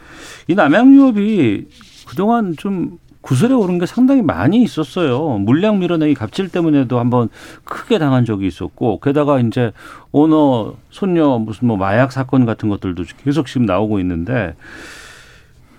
[0.47, 1.67] 이 남양유업이
[2.07, 5.37] 그동안 좀 구설에 오른 게 상당히 많이 있었어요.
[5.39, 7.27] 물량 밀어내기 갑질 때문에도 한번
[7.65, 9.73] 크게 당한 적이 있었고 게다가 이제
[10.13, 14.55] 오너 손녀 무슨 뭐 마약 사건 같은 것들도 계속 지금 나오고 있는데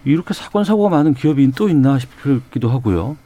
[0.04, 3.16] 이렇게 사건 사고가 많은 기업이 또 있나 싶기도 하고요.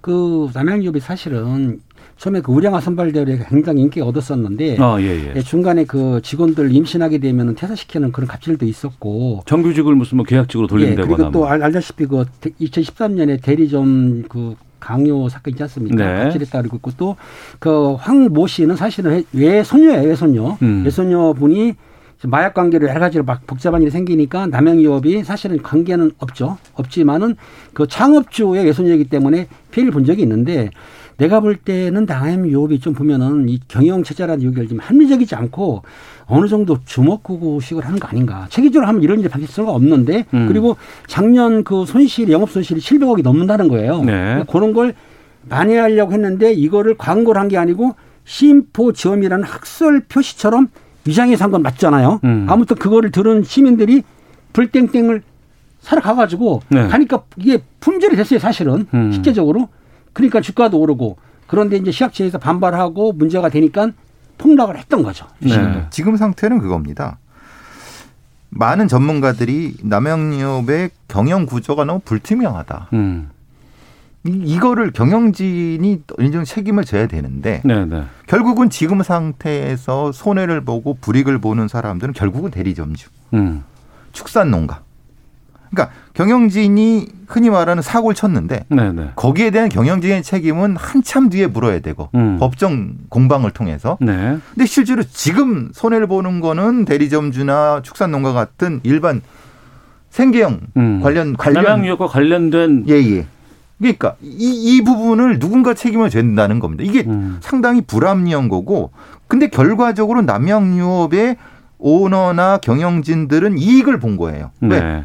[0.00, 1.80] 그 남양유업이 사실은
[2.22, 5.32] 처음에 그 우량아 선발 대회가 굉장히 인기가 얻었었는데 아, 예, 예.
[5.34, 10.68] 예, 중간에 그 직원들 임신하게 되면 퇴사시키는 그런 갑질도 있었고 정규직을 무슨 뭐 계약직으로 예,
[10.68, 11.16] 돌린다거나.
[11.16, 11.48] 그리고 또 뭐.
[11.48, 12.24] 알- 알다시피 그
[12.60, 15.96] 2013년에 대리점 그 강요 사건 있지 않습니까?
[15.96, 16.22] 네.
[16.22, 17.16] 갑질에 따르고 있고 또
[17.58, 20.58] 그 황 모 씨는 사실은 외손녀예요, 외손녀.
[20.62, 20.82] 음.
[20.84, 21.74] 외손녀 분이
[22.24, 26.56] 마약 관계로 여러 가지로 막 복잡한 일이 생기니까 남양유업이 사실은 관계는 없죠.
[26.74, 27.34] 없지만은
[27.72, 30.70] 그 창업주의 외손녀이기 때문에 피해를 본 적이 있는데
[31.22, 35.82] 내가 볼 때는 남양유업이 좀 보면은 이 경영 체제라는 얘기를 좀 합리적이지 않고
[36.26, 38.46] 어느 정도 주먹구구식을 하는 거 아닌가.
[38.50, 40.48] 체계적으로 하면 이런 일이 발생할 수가 없는데 음.
[40.48, 43.98] 그리고 작년 그 손실, 영업 손실이 700억이 넘는다는 거예요.
[43.98, 44.12] 네.
[44.12, 44.94] 그러니까 그런 걸
[45.48, 50.68] 만회하려고 했는데 이거를 광고를 한 게 아니고 심포지엄이라는 학설 표시처럼
[51.06, 52.20] 위장해서 한 건 맞잖아요.
[52.24, 52.46] 음.
[52.48, 54.02] 아무튼 그거를 들은 시민들이
[54.54, 55.22] 불땡땡을
[55.80, 56.88] 사러 가가지고 네.
[56.88, 59.12] 가니까 이게 품절이 됐어요 사실은 음.
[59.12, 59.68] 실제적으로
[60.12, 63.90] 그러니까 주가도 오르고 그런데 이제 시학체에서 반발하고 문제가 되니까
[64.38, 65.26] 폭락을 했던 거죠.
[65.38, 65.86] 네.
[65.90, 67.18] 지금 상태는 그겁니다.
[68.50, 72.88] 많은 전문가들이 남양유업의 경영 구조가 너무 불투명하다.
[72.92, 73.30] 음.
[74.24, 78.04] 이- 이거를 경영진이 인정 책임을 져야 되는데 네, 네.
[78.26, 83.64] 결국은 지금 상태에서 손해를 보고 불이익을 보는 사람들은 결국은 대리점주, 음.
[84.12, 84.82] 축산농가.
[85.70, 89.10] 그러니까 경영진이 흔히 말하는 사고를 쳤는데 네, 네.
[89.16, 92.38] 거기에 대한 경영진의 책임은 한참 뒤에 물어야 되고 음.
[92.38, 94.38] 법정 공방을 통해서 네.
[94.54, 99.22] 근데 실제로 지금 손해를 보는 거는 대리점주나 축산농가 같은 일반
[100.10, 101.00] 생계형 음.
[101.00, 103.26] 관련 관련 남양유업과 관련된 예예.
[103.78, 106.84] 그러니까 이, 이 부분을 누군가 책임을 된다는 겁니다.
[106.86, 107.38] 이게 음.
[107.40, 108.92] 상당히 불합리한 거고
[109.26, 111.36] 근데 결과적으로 남양유업의
[111.78, 114.50] 오너나 경영진들은 이익을 본 거예요.
[114.60, 114.68] 왜?
[114.68, 115.04] 네.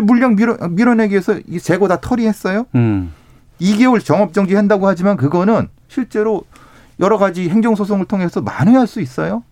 [0.00, 2.66] 물량 밀어, 밀어내기 위해서 이 재고 다 처리했어요.
[2.74, 3.12] 음.
[3.60, 6.44] 2개월 정업정지 한다고 하지만 그거는 실제로
[7.00, 9.42] 여러 가지 행정소송을 통해서 만회할 수 있어요.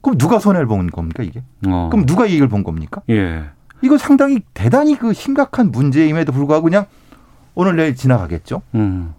[0.00, 1.42] 그럼 누가 손해를 본 겁니까 이게?
[1.66, 1.88] 어.
[1.90, 3.02] 그럼 누가 이익을 본 겁니까?
[3.10, 3.44] 예.
[3.82, 6.86] 이거 상당히 대단히 그 심각한 문제임에도 불구하고 그냥
[7.54, 8.62] 오늘 내일 지나가겠죠.
[8.74, 9.14] 음.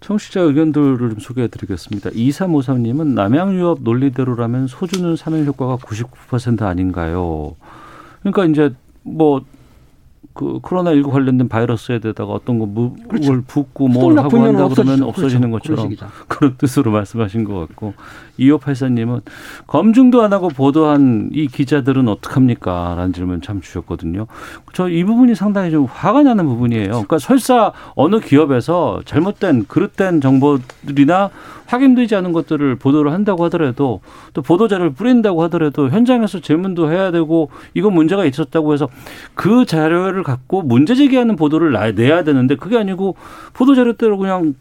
[0.00, 2.10] 청취자 의견들을 좀 소개해 드리겠습니다.
[2.10, 7.54] 2353님은 남양유업 논리대로라면 소주는 사면 효과가 99% 아닌가요?
[8.22, 9.42] 그러니까 이제 뭐,
[10.32, 13.42] 그 코로나 19 관련된 바이러스에 대다가 어떤 거물 그렇죠.
[13.46, 15.06] 붓고 뭘 하고 한다 그러면 없어지죠.
[15.08, 15.74] 없어지는 그렇죠.
[15.74, 15.96] 것처럼.
[16.28, 17.94] 그런 뜻으로 말씀하신 것 같고
[18.40, 19.20] 2584님은
[19.66, 22.94] 검증도 안 하고 보도한 이 기자들은 어떡합니까?
[22.96, 24.26] 라는 질문 참 주셨거든요.
[24.72, 26.88] 저 이 부분이 상당히 좀 화가 나는 부분이에요.
[26.90, 31.30] 그러니까 설사 어느 기업에서 잘못된 그릇된 정보들이나
[31.66, 34.00] 확인되지 않은 것들을 보도를 한다고 하더라도
[34.34, 38.88] 또 보도자료를 뿌린다고 하더라도 현장에서 질문도 해야 되고 이건 문제가 있었다고 해서
[39.34, 43.14] 그 자료를 갖고 문제 제기하는 보도를 나- 내야 되는데 그게 아니고
[43.52, 44.54] 보도자료대로 그냥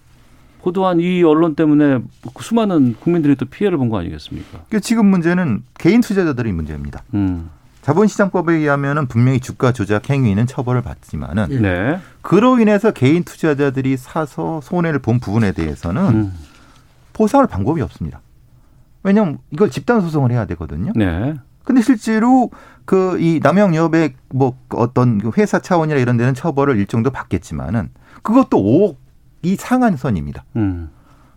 [0.62, 2.00] 보도한 이 언론 때문에
[2.40, 4.60] 수많은 국민들이 또 피해를 본 거 아니겠습니까?
[4.70, 7.02] 그 지금 문제는 개인 투자자들의 문제입니다.
[7.14, 7.50] 음.
[7.82, 11.60] 자본시장법에 의하면은 분명히 주가 조작 행위는 처벌을 받지만은 예.
[11.60, 12.00] 네.
[12.22, 16.34] 그로 인해서 개인 투자자들이 사서 손해를 본 부분에 대해서는 음.
[17.14, 18.22] 보상할 방법이 없습니다.
[19.04, 20.92] 왜냐하면 이걸 집단 소송을 해야 되거든요.
[20.96, 21.34] 네.
[21.64, 22.52] 근데 실제로
[22.86, 27.90] 그 이 남양유업의 뭐 어떤 그 회사 차원이나 이런 데는 처벌을 일정도 받겠지만은
[28.24, 28.96] 그것도 5억
[29.42, 30.44] 이 상한선입니다.
[30.56, 30.90] 음.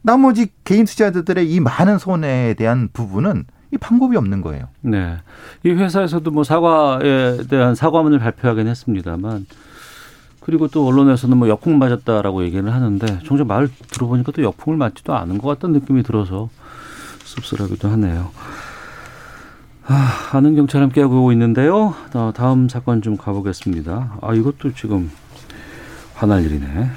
[0.03, 4.69] 나머지 개인 투자자들의 이 많은 손해에 대한 부분은 이 방법이 없는 거예요.
[4.83, 5.17] 네.
[5.65, 9.47] 이 회사에서도 뭐 사과에 대한 사과문을 발표하긴 했습니다만
[10.41, 15.39] 그리고 또 언론에서는 뭐 역풍 맞았다라고 얘기를 하는데 종종 말 들어보니까 또 역풍을 맞지도 않은
[15.39, 16.51] 것 같다는 느낌이 들어서
[17.25, 18.31] 씁쓸하기도 하네요.
[19.87, 21.95] 아, 아는 경찰 함께하고 있는데요.
[22.15, 24.19] 어, 다음 사건 좀 가보겠습니다.
[24.21, 25.11] 아, 이것도 지금
[26.15, 26.91] 화날 일이네.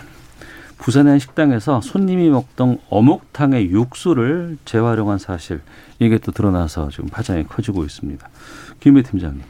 [0.78, 5.62] 부산의 한 식당에서 손님이 먹던 어묵탕의 육수를 재활용한 사실
[6.00, 8.28] 이게 또 드러나서 지금 파장이 커지고 있습니다.
[8.80, 9.42] 김배 팀장님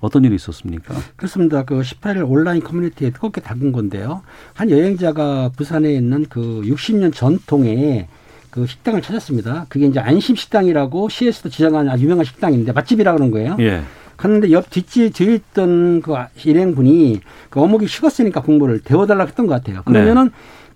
[0.00, 0.94] 어떤 일이 있었습니까?
[1.16, 1.62] 그렇습니다.
[1.64, 4.22] 그 18일 온라인 커뮤니티에 뜨겁게 담은 건데요.
[4.54, 8.08] 한 여행자가 부산에 있는 그 60년 전통의
[8.50, 9.66] 그 식당을 찾았습니다.
[9.68, 13.56] 그게 이제 안심 식당이라고 시에서도 지정한 아주 유명한 식당인데 맛집이라 그런 거예요.
[13.60, 13.82] 예.
[14.16, 16.14] 갔는데 옆 뒷집 뒤에 있던 그
[16.44, 19.82] 일행분이 그 어묵이 식었으니까 국물을 데워달라고 했던 것 같아요.
[19.84, 20.30] 그러면은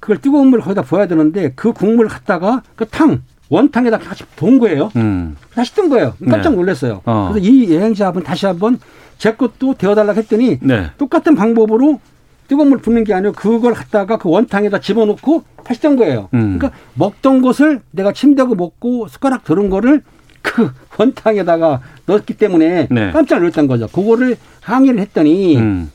[0.04, 4.90] 그걸 뜨거운 물을 거기다 부어야 되는데 그 국물을 갖다가 그 탕, 원탕에다 같이 부은 거예요.
[4.96, 5.34] 음.
[5.54, 6.12] 다시 뜬 거예요.
[6.28, 6.56] 깜짝 네.
[6.56, 7.00] 놀랐어요.
[7.06, 7.30] 어.
[7.32, 8.78] 그래서 이 여행자분 다시 한번
[9.16, 10.90] 제 것도 데워달라고 했더니 네.
[10.98, 12.00] 똑같은 방법으로
[12.48, 16.28] 뜨거운 물 붓는 게 아니고 그걸 갖다가 그 원탕에다 집어넣고 다시 뜬 거예요.
[16.34, 16.58] 음.
[16.58, 20.02] 그러니까 먹던 것을 내가 침대고 먹고 숟가락 들은 거를
[20.42, 23.10] 그 원탕에다가 넣었기 때문에 네.
[23.10, 23.88] 깜짝 놀랐던 거죠.
[23.88, 25.90] 그거를 항의를 했더니 음.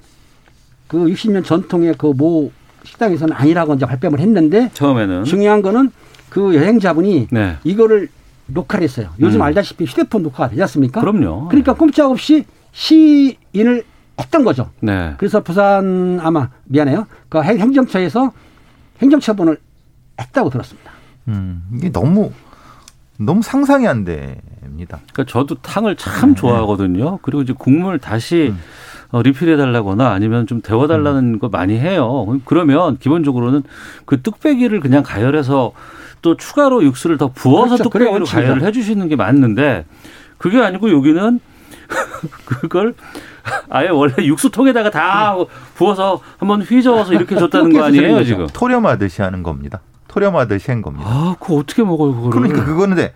[0.87, 2.49] 그 60년 전통의 그모
[2.93, 5.91] 식당에서는 아니라고 이제 발뺌을 했는데 처음에는 중요한 거는
[6.29, 7.55] 그 여행자분이 네.
[7.63, 8.09] 이거를
[8.47, 9.09] 녹화를 했어요.
[9.19, 9.41] 요즘 음.
[9.43, 11.01] 알다시피 휴대폰 녹화가 되지 않습니까?
[11.01, 11.47] 그럼요.
[11.49, 13.83] 그러니까 꼼짝없이 시인을
[14.19, 14.69] 했던 거죠.
[14.81, 15.13] 네.
[15.17, 17.05] 그래서 부산 아마 미안해요.
[17.29, 18.31] 그 행- 행정처에서
[19.01, 19.57] 행정처분을
[20.19, 20.91] 했다고 들었습니다.
[21.29, 22.31] 음, 이게 너무
[23.19, 24.99] 너무 상상이 안 됩니다.
[25.11, 27.19] 그러니까 저도 탕을 참 좋아하거든요.
[27.21, 28.53] 그리고 이제 국물 다시
[29.11, 32.39] 어, 리필해 달라거나 아니면 좀 데워 달라는 거 많이 해요.
[32.45, 33.63] 그러면 기본적으로는
[34.05, 35.73] 그 뚝배기를 그냥 가열해서
[36.21, 37.83] 또 추가로 육수를 더 부어서 그렇죠.
[37.89, 38.25] 뚝배기로.
[38.25, 39.85] 가열을 해 주시는 게 맞는데
[40.37, 41.39] 그게 아니고 여기는
[42.45, 42.93] 그걸
[43.69, 45.35] 아예 원래 육수통에다가 다
[45.75, 48.47] 부어서 한번 휘저어서 이렇게 줬다는 거 아니에요, 지금?
[48.47, 49.81] 토렴하듯이 하는 겁니다.
[50.09, 51.05] 토렴하듯이 한 겁니다.
[51.07, 52.31] 아, 그거 어떻게 먹어요, 그거를?
[52.31, 53.13] 그러니까 그거는데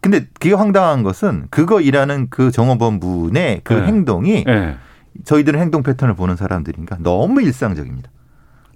[0.00, 3.82] 근데 그게 황당한 것은 그거 일하는 그 정업원분의 그 네.
[3.86, 4.76] 행동이 예.
[5.24, 8.10] 저희들은 행동 패턴을 보는 사람들이니까 너무 일상적입니다.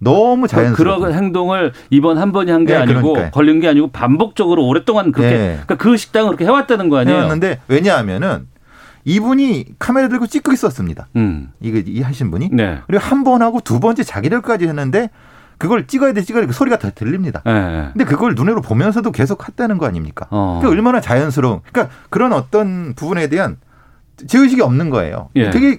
[0.01, 0.99] 너무 자연스러워.
[0.99, 3.31] 그런 행동을 이번 한 번이 한게 네, 아니고 그러니까요.
[3.31, 5.47] 걸린 게 아니고 반복적으로 오랫동안 그렇게 네.
[5.65, 7.17] 그러니까 그 식당을 그렇게 해왔다는 거 아니에요?
[7.17, 8.47] 해왔는데 왜냐하면은
[9.07, 11.09] 이분이 카메라 들고 찍고 있었습니다.
[11.17, 11.53] 음.
[11.61, 12.81] 이거 이 하신 분이 네.
[12.87, 15.09] 그리고 한 번 하고 두 번째 자기들까지 했는데
[15.65, 17.43] 그걸 찍어야 돼 찍어야 돼그 소리가 다 들립니다.
[17.47, 17.89] 예, 예.
[17.95, 20.27] 근데 그걸 눈으로 보면서도 계속 했다는 거 아닙니까?
[20.31, 20.59] 어.
[20.61, 21.61] 그러니까 얼마나 자연스러운.
[21.73, 23.57] 그러니까 그런 어떤 부분에 대한
[24.27, 25.31] 제의식이 없는 거예요.
[25.37, 25.49] 예.
[25.49, 25.79] 되게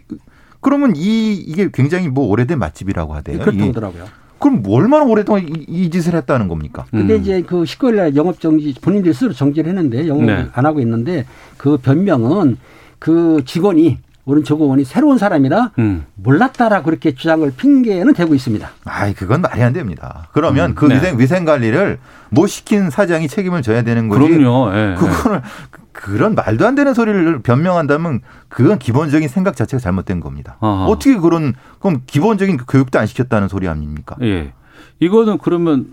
[0.60, 3.38] 그러면 이 이게 굉장히 뭐 오래된 맛집이라고 하대요.
[3.38, 4.06] 그렇다고 이- 하더라고요.
[4.40, 6.86] 그럼 뭐 얼마나 오랫동안 이, 이 짓을 했다는 겁니까?
[6.90, 7.22] 근데 음.
[7.22, 10.48] 이제 그 19일 날 영업 정지 본인들이 스스로 정지를 했는데 영업을 네.
[10.54, 11.26] 안 하고 있는데
[11.58, 12.58] 그 변명은
[12.98, 16.06] 그 직원이 오른 조고원이 새로운 사람이라 음.
[16.16, 18.68] 몰랐다라 그렇게 주장을 핑계는 대고 있습니다.
[18.86, 20.28] 아이 그건 말이 안 됩니다.
[20.34, 20.96] 그러면 음, 그 네.
[20.96, 22.00] 위생 위생 관리를
[22.32, 24.28] 못 시킨 사장이 책임을 져야 되는 거지.
[24.28, 24.72] 그럼요.
[24.76, 30.58] 예, 그거는 그- 그런 말도 안 되는 소리를 변명한다면 그건 기본적인 생각 자체가 잘못된 겁니다.
[30.60, 30.86] 아하.
[30.88, 34.16] 어떻게 그런 그럼 기본적인 교육도 안 시켰다는 소리 아닙니까?
[34.22, 34.26] 예.
[34.28, 34.54] 예.
[35.00, 35.88] 이거는 그러면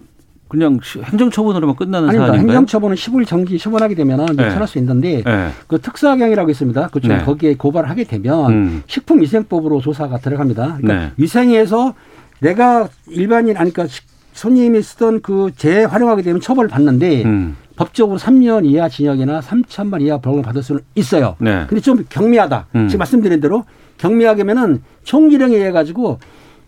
[0.52, 2.26] 그냥 시- 행정처분으로만 끝나는 아닙니다.
[2.26, 2.56] 사안인가요?
[2.58, 4.50] 행정처분은 10일 정지 처분하게 되면 네.
[4.50, 5.48] 처할 수 있는데 예.
[5.66, 6.88] 그 특수학경이라고 있습니다.
[6.88, 7.22] 그쪽 네.
[7.24, 8.82] 거기에 고발을 하게 되면 음.
[8.86, 10.76] 식품위생법으로 조사가 들어갑니다.
[10.76, 11.12] 그러니까 네.
[11.16, 11.94] 위생에서
[12.40, 17.56] 내가 일반인 아니 그러니까 식- 손님이 쓰던 그 재활용하게 되면 처벌을 받는데 음.
[17.76, 21.36] 법적으로 3년 이하 징역이나 3천만 이하 벌금을 받을 수는 있어요.
[21.38, 21.64] 네.
[21.66, 22.66] 근데 좀 경미하다.
[22.76, 22.88] 음.
[22.88, 23.64] 지금 말씀드린 대로
[23.96, 26.18] 경미하게면은 총기령에 의해 가지고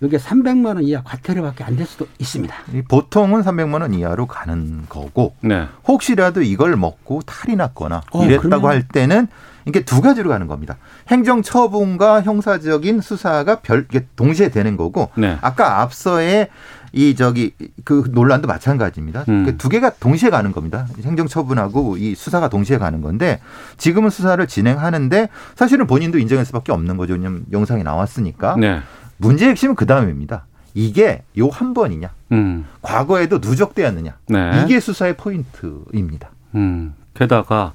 [0.06, 2.54] 이게 300만 원 이하 과태료밖에 안 될 수도 있습니다.
[2.74, 5.66] 이 보통은 300만 원 이하로 가는 거고 네.
[5.88, 9.26] 혹시라도 이걸 먹고 탈이 났거나 어, 이랬다고 그러면- 할 때는
[9.66, 10.76] 이게 두 가지로 가는 겁니다.
[11.08, 15.38] 행정처분과 형사적인 수사가 별 이게 동시에 되는 거고 네.
[15.40, 16.48] 아까 앞서의
[16.92, 17.52] 이 저기
[17.84, 19.24] 그 논란도 마찬가지입니다.
[19.28, 19.44] 음.
[19.46, 20.86] 그두 개가 동시에 가는 겁니다.
[21.02, 23.40] 행정처분하고 이 수사가 동시에 가는 건데
[23.78, 27.14] 지금은 수사를 진행하는데 사실은 본인도 인정할 수밖에 없는 거죠.
[27.14, 28.56] 왜냐하면 영상이 나왔으니까.
[28.60, 28.80] 네.
[29.18, 30.46] 문제의 핵심은 그 다음입니다.
[30.74, 32.66] 이게 요 한 번이냐, 음.
[32.83, 34.62] 과거에도 누적되었느냐, 네.
[34.64, 36.31] 이게 수사의 포인트입니다.
[36.57, 36.94] 음.
[37.14, 37.72] 게다가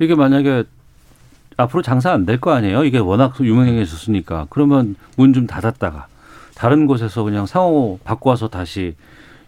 [0.00, 0.64] 이게 만약에
[1.56, 2.84] 앞으로 장사 안 될 거 아니에요?
[2.84, 4.46] 이게 워낙 유명해졌으니까.
[4.50, 6.06] 그러면 문 좀 닫았다가
[6.56, 8.96] 다른 곳에서 그냥 상호 바꿔서 다시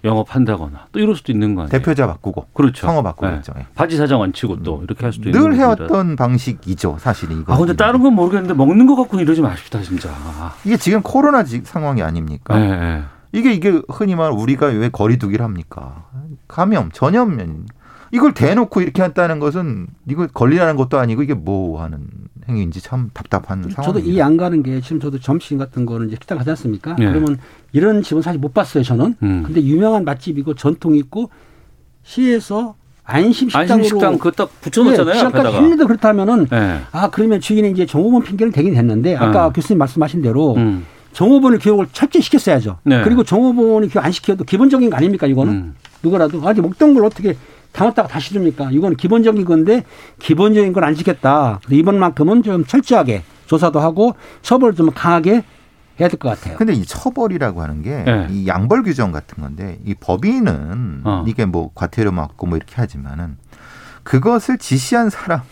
[0.04, 1.70] 영업한다거나 또 이럴 수도 있는 거 아니에요?
[1.70, 2.86] 대표자 바꾸고 그렇죠.
[2.86, 3.52] 상호 바꾸겠죠.
[3.54, 3.60] 네.
[3.62, 3.66] 예.
[3.74, 5.54] 바지 사장 안 치고 또 이렇게 할 수도 있는 늘.
[5.56, 7.52] 해왔던 방식이죠, 사실은 이거.
[7.54, 10.10] 아 근데 다른 건 모르겠는데 먹는 거 갖고 이러지 마십시다 진짜.
[10.64, 12.58] 이게 지금 코로나 지- 상황이 아닙니까?
[12.58, 13.02] 네, 네.
[13.32, 16.04] 이게 이게 흔히 말 우리가 왜 거리두기를 합니까?
[16.46, 17.66] 감염, 전염면
[18.14, 22.07] 이걸 대놓고 이렇게 한다는 것은 이거 걸리라는 것도 아니고 이게 뭐 하는
[22.48, 24.14] 행위인지 참 답답한 저도 상황입니다.
[24.14, 26.94] 이안 가는 게 지금 저도 점심 같은 거는 이제 식당 가지 않습니까?
[27.00, 27.07] 예.
[27.07, 27.38] 그러면
[27.72, 29.16] 이런 집은 사실 못 봤어요 저는.
[29.20, 29.42] 음.
[29.44, 31.31] 근데 유명한 맛집이고 전통 있고
[32.05, 35.61] 시에서 안심 식당으로 안심식당 그거 딱 붙여놓잖아요 시간까지 앞에다가.
[35.62, 36.81] 했는데 그렇다면은 네.
[36.92, 39.53] 아 그러면 주인이 이제 정호본 핑계는 되긴 됐는데 아까 어.
[39.53, 40.87] 교수님 말씀하신 대로 음.
[41.14, 42.79] 정호본을 교육을 철저히 시켰어야죠.
[42.85, 43.03] 네.
[43.03, 45.74] 그리고 정호본이 교육 안 시켜도 기본적인 거 아닙니까 이거는 음.
[46.00, 47.37] 누구라도 아직 먹던 걸 어떻게
[47.74, 48.70] 담았다가 다시 줍니까?
[48.70, 49.84] 이건 기본적인 건데
[50.18, 51.60] 기본적인 걸 안 지켰다.
[51.70, 55.42] 이번만큼은 좀 철저하게 조사도 하고 처벌을 좀 강하게
[56.00, 56.56] 해야 될 것 같아요.
[56.56, 58.26] 근데 이 처벌이라고 하는 게 네.
[58.30, 61.24] 이 양벌 규정 같은 건데 이 법인은 어.
[61.26, 63.37] 이게 뭐 과태료 맞고 뭐 이렇게 하지만은
[64.02, 65.44] 그것을 지시한 사람은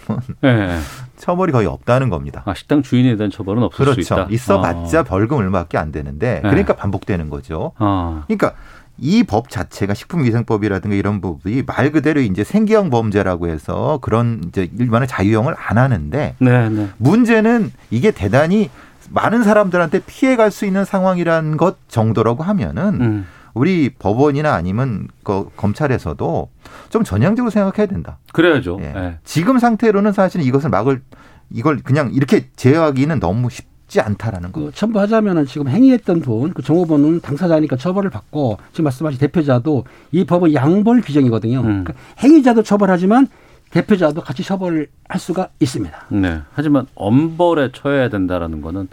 [0.43, 0.79] 네, 네.
[1.17, 2.43] 처벌이 거의 없다는 겁니다.
[2.45, 4.15] 아 식당 주인에 대한 처벌은 없을 수 있다.
[4.17, 4.33] 그렇죠.
[4.35, 6.49] 있어봤자 벌금 얼마밖에 안 되는데 네.
[6.51, 7.73] 그러니까 반복되는 거죠.
[7.79, 8.25] 아.
[8.27, 8.55] 그러니까
[8.99, 15.09] 이 법 자체가 식품위생법이라든가 이런 부분이 말 그대로 이제 생계형 범죄라고 해서 그런 이제 일반의
[15.09, 16.89] 자유형을 안 하는데 네, 네.
[16.99, 18.71] 문제는 이게 대단히
[19.11, 23.27] 많은 사람들한테 피해갈 수 있는 상황이라는 것 정도라고 하면은 음.
[23.55, 26.49] 우리 법원이나 아니면 그 검찰에서도
[26.89, 28.19] 좀 전향적으로 생각해야 된다.
[28.33, 28.79] 그래야죠.
[28.81, 28.93] 예.
[28.97, 29.19] 예.
[29.25, 31.03] 지금 상태로는 사실 이것을 막을
[31.51, 34.63] 이걸 그냥 이렇게 제어하기는 너무 쉽, 쉽지 않다라는 거.
[34.63, 40.55] 그 첨부하자면은 지금 행위했던 분, 그 종업원은 당사자니까 처벌을 받고 지금 말씀하신 대표자도 이 법은
[40.55, 41.59] 양벌 규정이거든요.
[41.59, 41.85] 음.
[41.85, 43.29] 그러니까 행위자도 처벌하지만
[43.71, 46.07] 대표자도 같이 처벌할 수가 있습니다.
[46.11, 46.41] 네.
[46.53, 48.89] 하지만 엄벌에 처해야 된다라는 거는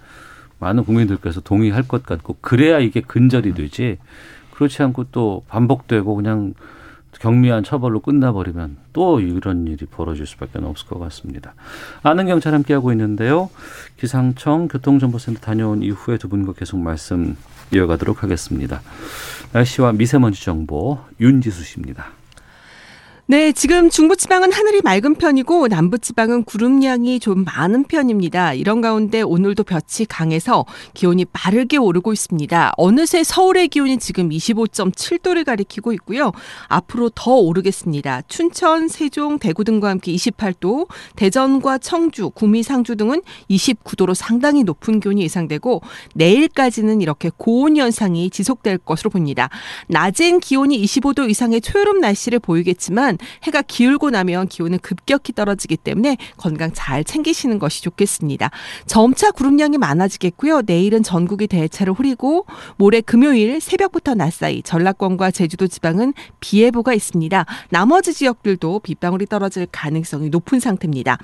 [0.59, 3.97] 많은 국민들께서 동의할 것 같고 그래야 이게 근절이 되지.
[4.53, 6.53] 그렇지 않고 또 반복되고 그냥
[7.19, 11.53] 경미한 처벌로 끝나버리면 또 이런 일이 벌어질 수밖에 없을 것 같습니다.
[12.03, 13.49] 아는 경찰 함께하고 있는데요.
[13.97, 17.35] 기상청 교통정보센터 다녀온 이후에 두 분과 계속 말씀
[17.73, 18.81] 이어가도록 하겠습니다.
[19.53, 22.18] 날씨와 미세먼지 정보 윤지수 씨입니다.
[23.31, 28.55] 네, 지금 중부지방은 하늘이 맑은 편이고 남부지방은 구름량이 좀 많은 편입니다.
[28.55, 30.65] 이런 가운데 오늘도 볕이 강해서
[30.95, 32.73] 기온이 빠르게 오르고 있습니다.
[32.75, 36.31] 어느새 서울의 기온이 지금 25.7도를 가리키고 있고요.
[36.69, 38.23] 앞으로 더 오르겠습니다.
[38.27, 45.21] 춘천, 세종, 대구 등과 함께 28도, 대전과 청주, 구미, 상주 등은 29도로 상당히 높은 기온이
[45.21, 45.83] 예상되고
[46.15, 49.49] 내일까지는 이렇게 고온 현상이 지속될 것으로 봅니다.
[49.87, 56.71] 낮엔 기온이 25도 이상의 초여름 날씨를 보이겠지만 해가 기울고 나면 기온은 급격히 떨어지기 때문에 건강
[56.73, 58.51] 잘 챙기시는 것이 좋겠습니다.
[58.85, 60.61] 점차 구름량이 많아지겠고요.
[60.65, 62.45] 내일은 전국이 대체로 흐리고
[62.77, 67.45] 모레 금요일 새벽부터 낮 사이 전라권과 제주도 지방은 비 예보가 있습니다.
[67.69, 71.17] 나머지 지역들도 빗방울이 떨어질 가능성이 높은 상태입니다.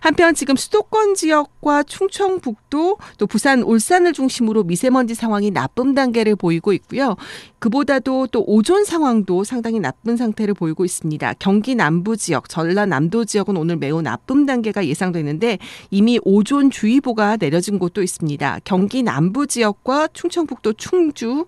[0.00, 7.16] 한편 지금 수도권 지역과 충청북도 또 부산, 울산을 중심으로 미세먼지 상황이 나쁨 단계를 보이고 있고요.
[7.58, 11.33] 그보다도 또 오존 상황도 상당히 나쁜 상태를 보이고 있습니다.
[11.38, 15.58] 경기 남부 지역, 전라남도 지역은 오늘 매우 나쁨 단계가 예상되는데
[15.90, 18.60] 이미 오존 주의보가 내려진 곳도 있습니다.
[18.64, 21.46] 경기 남부 지역과 충청북도 충주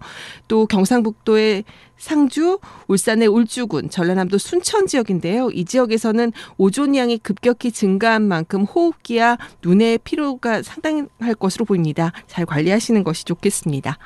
[0.49, 1.65] 또 경상북도의
[1.99, 5.51] 상주, 울산의 울주군, 전라남도 순천 지역인데요.
[5.51, 12.13] 이 지역에서는 오존량이 급격히 증가한 만큼 호흡기와 눈의 피로가 상당할 것으로 보입니다.
[12.27, 13.99] 잘 관리하시는 것이 좋겠습니다.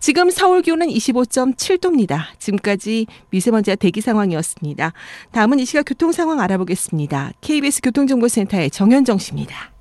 [0.00, 2.24] 지금 서울 기온은 25.7도입니다.
[2.38, 4.92] 지금까지 미세먼지와 대기 상황이었습니다.
[5.32, 7.32] 다음은 이 시각 교통 상황 알아보겠습니다.
[7.40, 9.71] KBS 교통정보센터의 정현정 씨입니다.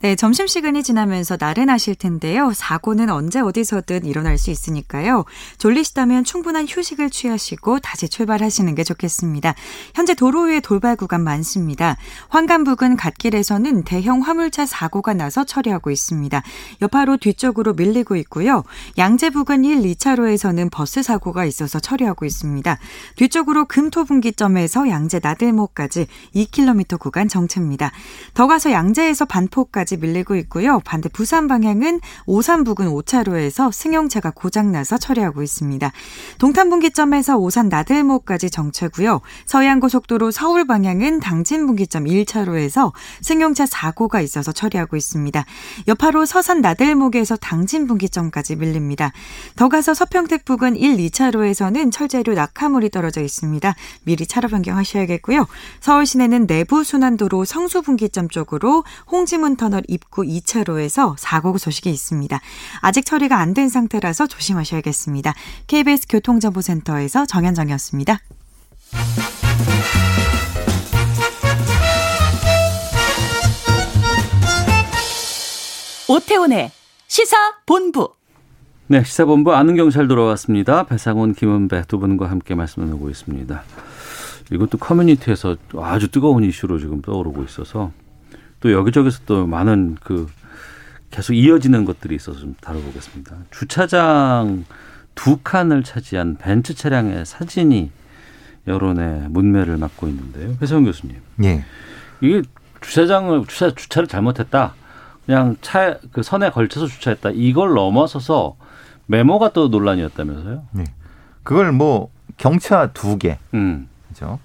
[0.00, 2.52] 네, 점심시간이 지나면서 나른하실 텐데요.
[2.52, 5.24] 사고는 언제 어디서든 일어날 수 있으니까요.
[5.56, 9.54] 졸리시다면 충분한 휴식을 취하시고 다시 출발하시는 게 좋겠습니다.
[9.94, 11.96] 현재 도로 위에 돌발 구간 많습니다.
[12.28, 16.42] 환감 부근 갓길에서는 대형 화물차 사고가 나서 처리하고 있습니다.
[16.82, 18.64] 여파로 뒤쪽으로 밀리고 있고요.
[18.98, 22.78] 양재 부근 1, 2차로에서는 버스 사고가 있어서 처리하고 있습니다.
[23.16, 27.92] 뒤쪽으로 금토분기점에서 양재 나들목까지 2km 구간 정체입니다.
[28.34, 30.80] 더 가서 양재에서 반포까지 까지 밀리고 있고요.
[30.84, 35.92] 반대 부산 방향은 오산 부근 5차로에서 승용차가 고장나서 처리하고 있습니다.
[36.38, 39.20] 동탄 분기점에서 오산 나들목까지 정체고요.
[39.46, 45.44] 서해안고속도로 서울 방향은 당진 분기점 1차로에서 승용차 사고가 있어서 처리하고 있습니다.
[45.86, 49.12] 여파로 서산 나들목에서 당진 분기점까지 밀립니다.
[49.54, 53.72] 더 가서 서평택 부근 1, 2차로에서는 철제로 낙하물이 떨어져 있습니다.
[54.02, 55.46] 미리 차로 변경하셔야겠고요.
[55.78, 62.40] 서울 시내는 내부 순환도로 성수 분기점 쪽으로 홍지문 터널 입구 2차로에서 사고 소식이 있습니다.
[62.80, 65.32] 아직 처리가 안 된 상태라서 조심하셔야겠습니다.
[65.66, 68.18] KBS 교통정보센터에서 정현정이었습니다.
[76.08, 76.70] 오태훈의
[77.08, 77.36] 시사
[77.66, 78.10] 본부.
[78.88, 80.84] 네, 시사본부 아는 경찰 들어왔습니다.
[80.84, 83.62] 배상훈, 김은배 두 분과 함께 말씀 나누고 있습니다.
[84.52, 87.90] 이것도 커뮤니티에서 아주 뜨거운 이슈로 지금 떠오르고 있어서
[88.60, 90.28] 또 여기저기서 또 많은 그
[91.10, 93.36] 계속 이어지는 것들이 있어서 좀 다뤄보겠습니다.
[93.50, 94.64] 주차장
[95.14, 97.90] 두 칸을 차지한 벤츠 차량의 사진이
[98.66, 100.56] 여론의 문매를 맡고 있는데요.
[100.60, 101.16] 회성 교수님.
[101.44, 101.64] 예.
[102.20, 102.42] 이게
[102.80, 104.74] 주차장을 주차 주차를 잘못했다.
[105.24, 107.30] 그냥 차 그 선에 걸쳐서 주차했다.
[107.34, 108.56] 이걸 넘어서서
[109.06, 110.64] 메모가 또 논란이었다면서요?
[110.72, 110.84] 네.
[111.42, 113.38] 그걸 뭐 경차 두 개.
[113.54, 113.88] 음.
[114.08, 114.38] 그죠?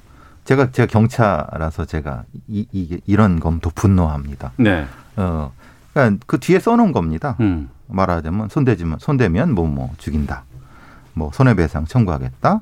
[0.52, 4.52] 제가 제가 경차라서 제가 이, 이 이런 검도 분노합니다.
[4.58, 4.86] 네.
[5.16, 5.54] 어,
[5.94, 7.38] 그러니까 그 뒤에 써놓은 겁니다.
[7.40, 7.70] 음.
[7.88, 10.44] 말하자면 손대지면 손대면 뭐뭐 죽인다.
[11.14, 12.62] 뭐 손해배상 청구하겠다.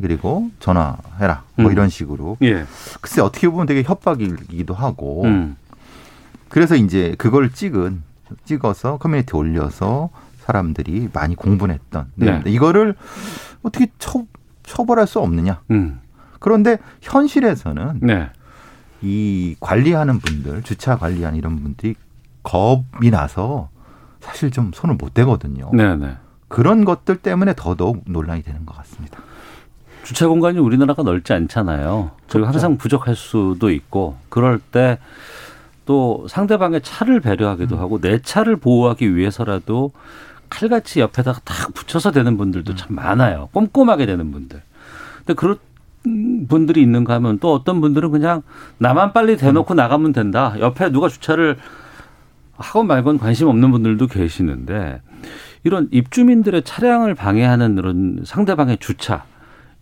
[0.00, 1.42] 그리고 전화해라.
[1.56, 1.72] 뭐 음.
[1.72, 2.38] 이런 식으로.
[2.40, 2.64] 예.
[3.02, 5.24] 글쎄 어떻게 보면 되게 협박이기도 하고.
[5.24, 5.56] 음.
[6.48, 8.04] 그래서 이제 그걸 찍은
[8.46, 10.08] 찍어서 커뮤니티 에 올려서
[10.46, 12.12] 사람들이 많이 공분했던.
[12.14, 12.42] 네.
[12.46, 12.94] 이거를
[13.62, 14.24] 어떻게 처,
[14.62, 15.60] 처벌할 수 없느냐.
[15.70, 16.00] 음.
[16.38, 18.30] 그런데 현실에서는 네.
[19.02, 21.94] 이 관리하는 분들, 주차 관리하는 이런 분들이
[22.42, 23.68] 겁이 나서
[24.20, 25.70] 사실 좀 손을 못 대거든요.
[25.72, 26.16] 네, 네.
[26.48, 29.20] 그런 것들 때문에 더더욱 논란이 되는 것 같습니다.
[30.02, 32.12] 주차 공간이 우리나라가 넓지 않잖아요.
[32.28, 32.46] 그리고 그렇죠.
[32.46, 34.98] 항상 부족할 수도 있고 그럴 때
[35.88, 37.80] 또 상대방의 차를 배려하기도 음.
[37.80, 39.92] 하고 내 차를 보호하기 위해서라도
[40.50, 43.48] 칼같이 옆에다가 탁 붙여서 되는 분들도 참 많아요.
[43.52, 44.60] 꼼꼼하게 되는 분들.
[45.16, 45.58] 근데 그런
[46.02, 48.42] 분들이 있는가 하면 또 어떤 분들은 그냥
[48.78, 50.54] 나만 빨리 대놓고 나가면 된다.
[50.58, 51.56] 옆에 누가 주차를
[52.56, 55.00] 하고 말건 관심 없는 분들도 계시는데
[55.64, 59.24] 이런 입주민들의 차량을 방해하는 그런 상대방의 주차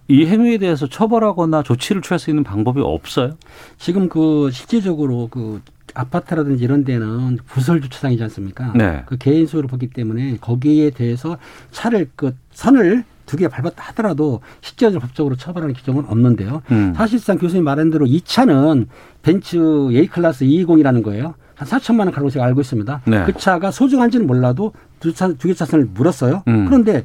[0.08, 3.36] 이 행위에 대해서 처벌하거나 조치를 취할 수 있는 방법이 없어요?
[3.76, 5.60] 지금 그 실제적으로 그
[5.94, 8.72] 아파트라든지 이런 데는 부설 주차장이지 않습니까?
[8.74, 9.02] 네.
[9.06, 11.38] 그 개인 소유를 보기 때문에 거기에 대해서
[11.72, 16.62] 차를 그 선을 두 개 밟았다 하더라도 실제적으로 법적으로 처벌하는 규정은 없는데요.
[16.70, 16.94] 음.
[16.96, 18.86] 사실상 교수님 말한 대로 이 차는
[19.22, 19.56] 벤츠
[19.92, 21.34] A 클래스 220이라는 거예요.
[21.54, 23.00] 한 4천만 원 가지고 제가 알고 있습니다.
[23.06, 23.24] 네.
[23.24, 26.42] 그 차가 소중한지는 몰라도 두 차, 두 개 차선을 물었어요.
[26.48, 26.66] 음.
[26.66, 27.04] 그런데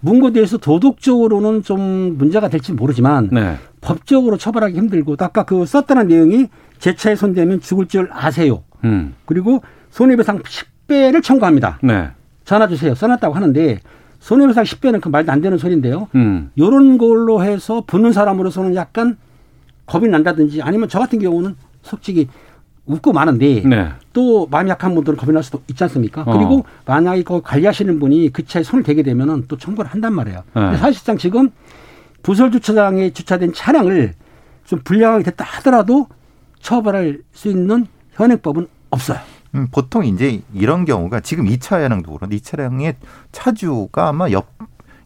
[0.00, 3.56] 문거에 대해서 도덕적으로는 좀 문제가 될지 모르지만 네.
[3.82, 6.46] 법적으로 처벌하기 힘들고 또 아까 그 썼다는 내용이
[6.78, 8.62] 제 차에 손대면 죽을 줄 아세요.
[8.84, 9.14] 음.
[9.26, 11.78] 그리고 손해배상 10배를 청구합니다.
[11.82, 12.08] 네.
[12.46, 12.94] 전화 주세요.
[12.94, 13.78] 써놨다고 하는데
[14.20, 16.08] 손해배상 10배는 그 말도 안 되는 소리인데요.
[16.14, 16.50] 음.
[16.58, 19.16] 요런 걸로 해서 붙는 사람으로서는 약간
[19.86, 22.28] 겁이 난다든지 아니면 저 같은 경우는 솔직히
[22.86, 23.88] 웃고 마는데 네.
[24.12, 26.22] 또 마음이 약한 분들은 겁이 날 수도 있지 않습니까?
[26.22, 26.32] 어.
[26.36, 30.42] 그리고 만약에 그 관리하시는 분이 그 차에 손을 대게 되면은 또 청구를 한단 말이에요.
[30.52, 30.76] 근데 네.
[30.76, 31.50] 사실상 지금
[32.22, 34.14] 부설 주차장에 주차된 차량을
[34.64, 36.06] 좀 불량하게 됐다 하더라도
[36.60, 39.18] 처벌할 수 있는 현행법은 없어요.
[39.54, 42.94] 음, 보통 이제 이런 경우가 지금 이 차량도 그런데 이 차량의
[43.32, 44.48] 차주가 아마 옆,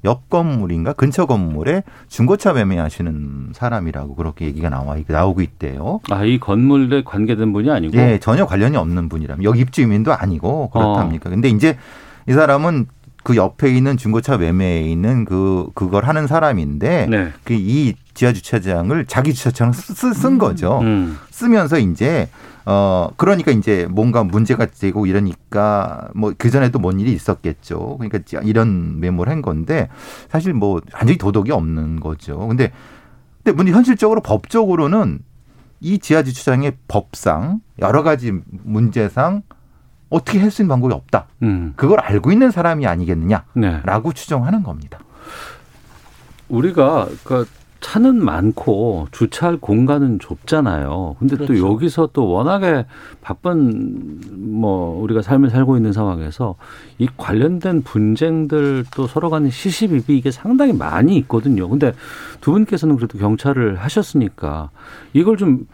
[0.05, 6.01] 옆 건물인가 근처 건물에 중고차 매매하시는 사람이라고 그렇게 얘기가 나와 나오고 있대요.
[6.11, 11.31] 아, 이 건물에 관계된 분이 아니고 예, 전혀 관련이 없는 분이라면 여기 입주민도 아니고 그렇답니까?
[11.31, 11.79] 근데 이제
[12.29, 12.87] 이 사람은
[13.23, 17.33] 그 옆에 있는 중고차 매매에 있는 그 그걸 하는 사람인데 네.
[17.45, 19.33] 그이 지하 주차장을 자기
[19.73, 20.79] 쓰- 쓴 거죠.
[20.81, 21.19] 음.
[21.31, 22.29] 쓰면서 이제
[22.67, 27.99] 어 그러니까 이제 뭔가 문제가 되고 이러니까 뭐그 전에도 뭔 일이 있었겠죠.
[27.99, 29.89] 그러니까 이런 메모를 한 건데
[30.31, 32.39] 사실 뭐 완전히 도덕이 없는 거죠.
[32.49, 32.73] 근데
[33.43, 35.19] 근데 문제 현실적으로 법적으로는
[35.81, 39.43] 이 지하 주차장의 법상 여러 가지 문제상
[40.09, 41.27] 어떻게 할 수 있는 방법이 없다.
[41.43, 41.73] 음.
[41.77, 43.53] 그걸 알고 있는 사람이 아니겠느냐라고
[44.13, 44.15] 네.
[44.15, 45.01] 추정하는 겁니다.
[46.49, 47.47] 우리가 그
[47.85, 51.17] 차는 많고 주차할 공간은 좁잖아요.
[51.19, 51.69] 근데 또 그렇죠.
[51.69, 52.87] 여기서 또 워낙에
[53.21, 56.55] 바쁜 뭐 우리가 삶을 살고 있는 상황에서
[56.97, 61.69] 이 관련된 분쟁들 또 서로 간의 시시비비 이게 상당히 많이 있거든요.
[61.69, 61.93] 근데
[62.41, 64.71] 두 분께서는 그래도 경찰을 하셨으니까
[65.13, 65.67] 이걸 좀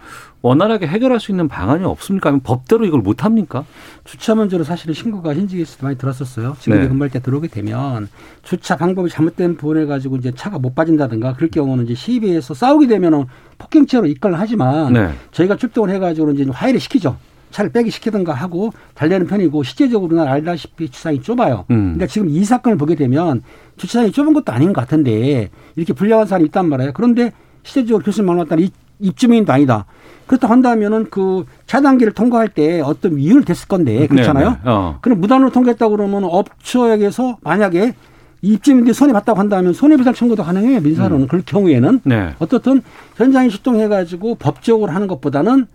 [0.43, 2.31] 원활하게 해결할 수 있는 방안이 없습니까?
[2.31, 3.65] 아니면 법대로 이걸 못 합니까?
[4.05, 6.57] 주차 문제로 사실은 신고가 현직에서 많이 들었었어요.
[6.61, 6.83] 지금 네.
[6.85, 6.89] 네.
[6.89, 8.09] 근무할 때 들어오게 되면
[8.43, 13.27] 주차 방법이 잘못된 부분에 가지고 이제 차가 못 빠진다든가 그럴 경우는 이제 시비에서 싸우게 되면은
[13.59, 15.11] 폭행죄로 입건을 하지만 네.
[15.33, 17.17] 저희가 출동을 해가지고 이제 화해를 시키죠.
[17.51, 21.65] 차를 빼기 시키든가 하고 달래는 편이고 실제적으로는 알다시피 주차장이 좁아요.
[21.73, 21.91] 음.
[21.93, 23.43] 근데 지금 이 사건을 보게 되면
[23.77, 26.93] 주차장이 좁은 것도 아닌 것 같은데 이렇게 불량한 사람이 있단 말이에요.
[26.95, 27.33] 그런데
[27.65, 28.71] 실제적으로 교수님 따라 이-
[29.01, 29.87] 입주민도 아니다.
[30.27, 34.51] 그렇다 한다면은 그 차단기를 통과할 때 어떤 이유를 됐을 건데 그렇잖아요.
[34.51, 34.71] 네, 네.
[34.71, 34.99] 어.
[35.01, 37.95] 그럼 무단으로 통과했다고 그러면 업체에게서 만약에
[38.43, 42.35] 입주민들이 손해 봤다고 한다면 손해배상 청구도 가능해요 민사로는 그럴 경우에는 네.
[42.39, 42.81] 어떻든
[43.17, 45.67] 현장에 출동해가지고 법적으로 하는 것보다는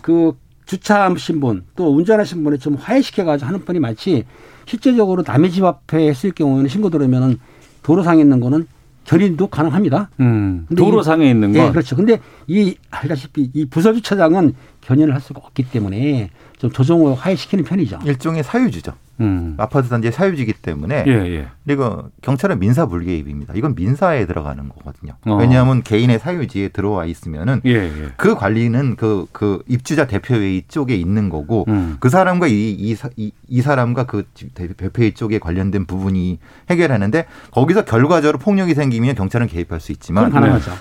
[0.00, 0.32] 그
[0.66, 4.24] 주차하신 분 또 운전하신 분을 좀 화해시켜가지고 하는 편이 많지
[4.64, 7.38] 실제적으로 남의 집 앞에 했을 경우에는 신고 들으면은
[7.82, 8.66] 도로상에 있는 거는
[9.04, 10.10] 결의도 가능합니다.
[10.20, 10.66] 음.
[10.76, 11.58] 도로상에 있는 거.
[11.58, 11.96] 예, 그렇죠.
[11.96, 17.98] 근데 이 알다시피 이 부설 주차장은 견인을 할 수가 없기 때문에 좀 조정을 화해시키는 편이죠.
[18.04, 18.92] 일종의 사유지죠.
[19.20, 19.54] 음.
[19.58, 21.46] 아파트 단지의 사유지기 때문에 예, 예.
[21.64, 23.54] 그리고 경찰은 민사 불개입입니다.
[23.54, 25.12] 이건 민사에 들어가는 거거든요.
[25.26, 25.36] 어.
[25.36, 28.08] 왜냐하면 개인의 사유지에 들어와 있으면은 예, 예.
[28.16, 31.96] 그 관리는 그, 그 입주자 대표회의 쪽에 있는 거고 음.
[32.00, 34.24] 그 사람과 이, 이, 사- 이, 이 사람과 그
[34.54, 36.38] 대표회의 쪽에 관련된 부분이
[36.70, 40.72] 해결하는데 거기서 결과적으로 폭력이 생기면 경찰은 개입할 수 있지만 그건 가능하죠.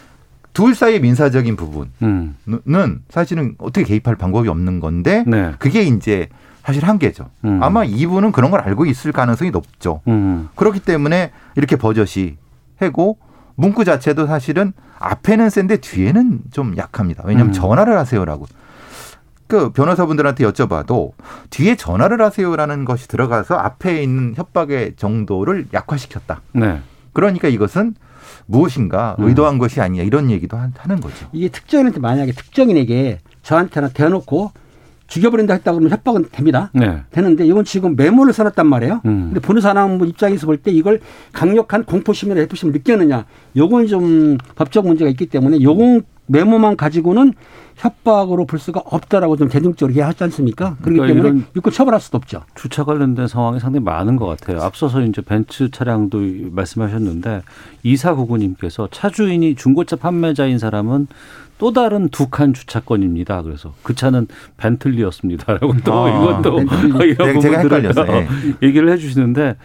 [0.54, 3.04] 둘 사이의 민사적인 부분은 음.
[3.10, 5.54] 사실은 어떻게 개입할 방법이 없는 건데 네.
[5.60, 6.30] 그게 이제
[6.64, 7.30] 사실 한계죠.
[7.44, 7.62] 음.
[7.62, 10.02] 아마 이분은 그런 걸 알고 있을 가능성이 높죠.
[10.08, 10.50] 음.
[10.56, 12.38] 그렇기 때문에 이렇게 버젓이
[12.82, 13.18] 해고
[13.56, 17.24] 문구 자체도 사실은 앞에는 센데 뒤에는 좀 약합니다.
[17.26, 17.54] 왜냐하면 음.
[17.54, 18.46] 전화를 하세요라고.
[19.48, 21.12] 그 변호사분들한테 여쭤봐도
[21.50, 26.42] 뒤에 전화를 하세요라는 것이 들어가서 앞에 있는 협박의 정도를 약화시켰다.
[26.54, 26.82] 네.
[27.12, 27.96] 그러니까 이것은
[28.46, 29.28] 무엇인가 음.
[29.28, 31.28] 의도한 것이 아니냐 이런 얘기도 한- 하는 거죠.
[31.32, 34.52] 이게 특정인한테 만약에 특정인에게 저한테나 대놓고
[35.08, 36.72] 죽여버린다 했다 그러면 협박은 됩니다.
[36.74, 37.02] 네.
[37.12, 39.02] 되는데 이건 지금 메모를 써놨단 말이에요.
[39.06, 39.26] 음.
[39.32, 41.02] 근데 보는 사람 입장에서 볼 때 이걸
[41.34, 43.26] 강력한 공포심이나 해프심을 느꼈느냐.
[43.56, 47.34] 요건 좀 법적 문제가 있기 때문에 요건 메모만 가지고는
[47.76, 50.76] 협박으로 볼 수가 없다라고 좀 대중적으로 이해하지 않습니까?
[50.82, 52.44] 그렇기 그러니까 때문에 이런 믿고 처벌할 수도 없죠.
[52.56, 54.62] 주차 관련된 상황이 상당히 많은 것 같아요.
[54.62, 56.20] 앞서서 이제 벤츠 차량도
[56.52, 57.42] 말씀하셨는데
[57.84, 61.08] 이사구구님께서 차주인이 중고차 판매자인 사람은
[61.58, 63.42] 또 다른 두 칸 주차권입니다.
[63.44, 67.10] 그래서 그 차는 벤틀리였습니다라고 또 아, 이것도 벤틀리.
[67.12, 68.12] 이런 네, 제가 부분들을 헷갈렸어요.
[68.62, 68.68] 예.
[68.68, 69.56] 얘기를 해주시는데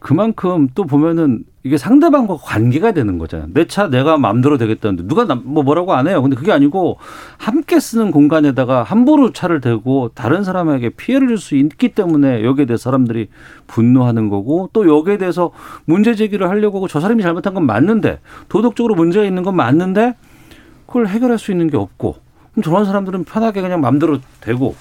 [0.00, 3.48] 그만큼 또 보면은 이게 상대방과 관계가 되는 거잖아요.
[3.52, 6.22] 내 차 내가 마음대로 되겠다는데 누가 남- 뭐 뭐라고 안 해요.
[6.22, 6.98] 근데 그게 아니고
[7.36, 12.84] 함께 쓰는 공간에다가 함부로 차를 대고 다른 사람에게 피해를 줄 수 있기 때문에 여기에 대해서
[12.84, 13.28] 사람들이
[13.66, 15.50] 분노하는 거고 또 여기에 대해서
[15.84, 20.14] 문제 제기를 하려고 하고 저 사람이 잘못한 건 맞는데 도덕적으로 문제가 있는 건 맞는데
[20.86, 22.16] 그걸 해결할 수 있는 게 없고
[22.52, 24.74] 그럼 저런 사람들은 편하게 그냥 마음대로 되고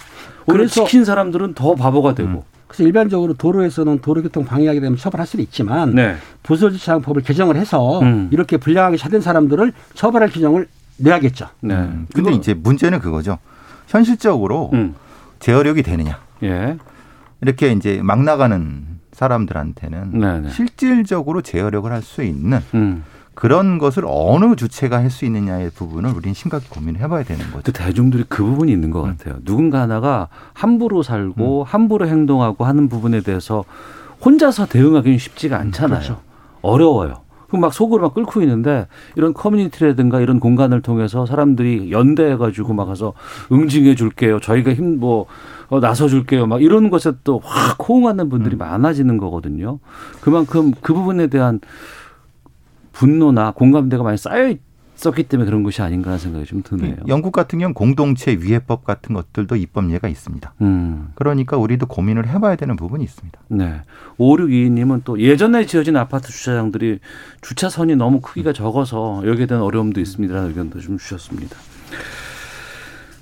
[0.48, 5.96] 오히려 지킨 사람들은 더 바보가 되고 그래서 일반적으로 도로에서는 도로교통 방해하게 되면 처벌할 수는 있지만
[5.96, 6.16] 네.
[6.44, 8.28] 부설주차장법을 개정을 해서 음.
[8.32, 11.48] 이렇게 불량하게 차된 사람들을 처벌할 규정을 내야겠죠.
[11.62, 11.76] 네.
[11.76, 13.38] 음, 근데 이제 문제는 그거죠.
[13.88, 14.96] 현실적으로 음.
[15.40, 16.20] 제어력이 되느냐.
[16.44, 16.78] 예.
[17.42, 20.50] 이렇게 이제 막 나가는 사람들한테는 네네.
[20.50, 23.04] 실질적으로 제어력을 할 수 있는 음.
[23.38, 27.62] 그런 것을 어느 주체가 할 수 있느냐의 부분을 우리는 심각히 고민을 해봐야 되는 거죠.
[27.66, 29.36] 그 대중들이 그 부분이 있는 것 같아요.
[29.46, 31.64] 누군가 하나가 함부로 살고 음.
[31.66, 33.64] 함부로 행동하고 하는 부분에 대해서
[34.26, 36.00] 혼자서 대응하기는 쉽지가 않잖아요.
[36.00, 36.20] 그렇죠.
[36.64, 37.22] 어려워요.
[37.48, 43.14] 그럼 막 속으로 막 끓고 있는데 이런 커뮤니티라든가 이런 공간을 통해서 사람들이 연대해가지고 막 가서
[43.52, 44.40] 응징해 줄게요.
[44.40, 45.28] 저희가 힘뭐
[45.70, 46.48] 어, 나서 줄게요.
[46.48, 48.58] 막 이런 것에 또 확 호응하는 분들이 음.
[48.58, 49.80] 많아지는 거거든요.
[50.22, 51.62] 그만큼 그 부분에 대한
[52.98, 54.56] 분노나 공감대가 많이 쌓여
[54.96, 56.96] 있었기 때문에 그런 것이 아닌가 하는 생각이 좀 드네요.
[57.08, 60.54] 영국 같은 경우는 공동체 위해법 같은 것들도 입법례가 있습니다.
[60.62, 61.10] 음.
[61.14, 63.40] 그러니까 우리도 고민을 해봐야 되는 부분이 있습니다.
[63.50, 63.82] 네.
[64.18, 66.98] 5622님은 또 예전에 지어진 아파트 주차장들이
[67.42, 71.56] 주차선이 너무 크기가 적어서 여기에 대한 어려움도 있습니다라는 의견도 좀 주셨습니다.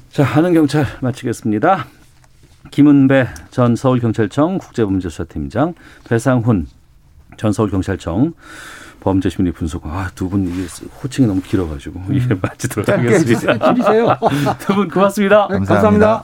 [0.10, 1.86] 자, 하는 경찰 마치겠습니다.
[2.72, 5.74] 김은배 전 서울경찰청 국제범죄수사팀장,
[6.08, 6.68] 배상훈
[7.36, 8.34] 전 서울경찰청
[9.06, 9.86] 범죄 심리 분석.
[9.86, 10.66] 아, 두 분 이게
[11.04, 13.74] 호칭이 너무 길어가지고 이게 마치도록 하겠습니다.
[13.74, 14.18] 줄이세요.
[14.60, 15.48] 두 분 고맙습니다.
[15.52, 16.24] 네, 감사합니다.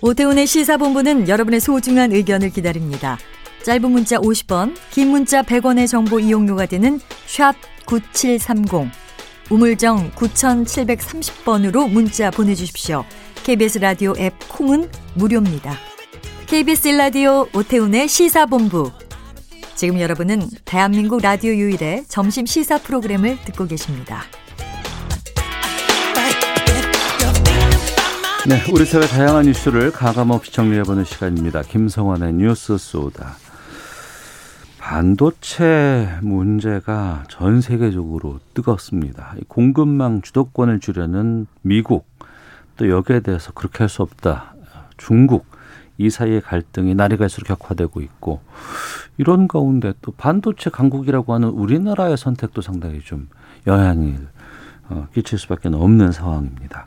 [0.00, 3.18] 오태훈의 시사본부는 여러분의 소중한 의견을 기다립니다.
[3.64, 7.54] 짧은 문자 50원, 긴 문자 100원의 정보 이용료가 되는 샵
[7.86, 8.90] 9730,
[9.50, 13.04] 우물정 9730번으로 문자 보내주십시오.
[13.42, 15.87] KBS 라디오 앱 콩은 무료입니다.
[16.48, 18.90] KBS 라디오 오태훈의 시사본부.
[19.74, 24.22] 지금 여러분은 대한민국 라디오 유일의 점심 시사 프로그램을 듣고 계십니다.
[28.48, 31.60] 네, 우리 사회 다양한 이슈를 가감없이 정리해보는 시간입니다.
[31.60, 33.36] 김성환의 뉴스 쏘다.
[34.78, 39.34] 반도체 문제가 전 세계적으로 뜨겁습니다.
[39.38, 42.06] 이 공급망 주도권을 주려는 미국,
[42.78, 44.54] 또 여기에 대해서 그렇게 할 수 없다.
[44.96, 45.46] 중국,
[45.98, 48.40] 이 사이의 갈등이 날이 갈수록 격화되고 있고,
[49.18, 53.28] 이런 가운데 또 반도체 강국이라고 하는 우리나라의 선택도 상당히 좀
[53.66, 54.28] 영향을
[54.90, 56.86] 어, 끼칠 수밖에 없는 상황입니다.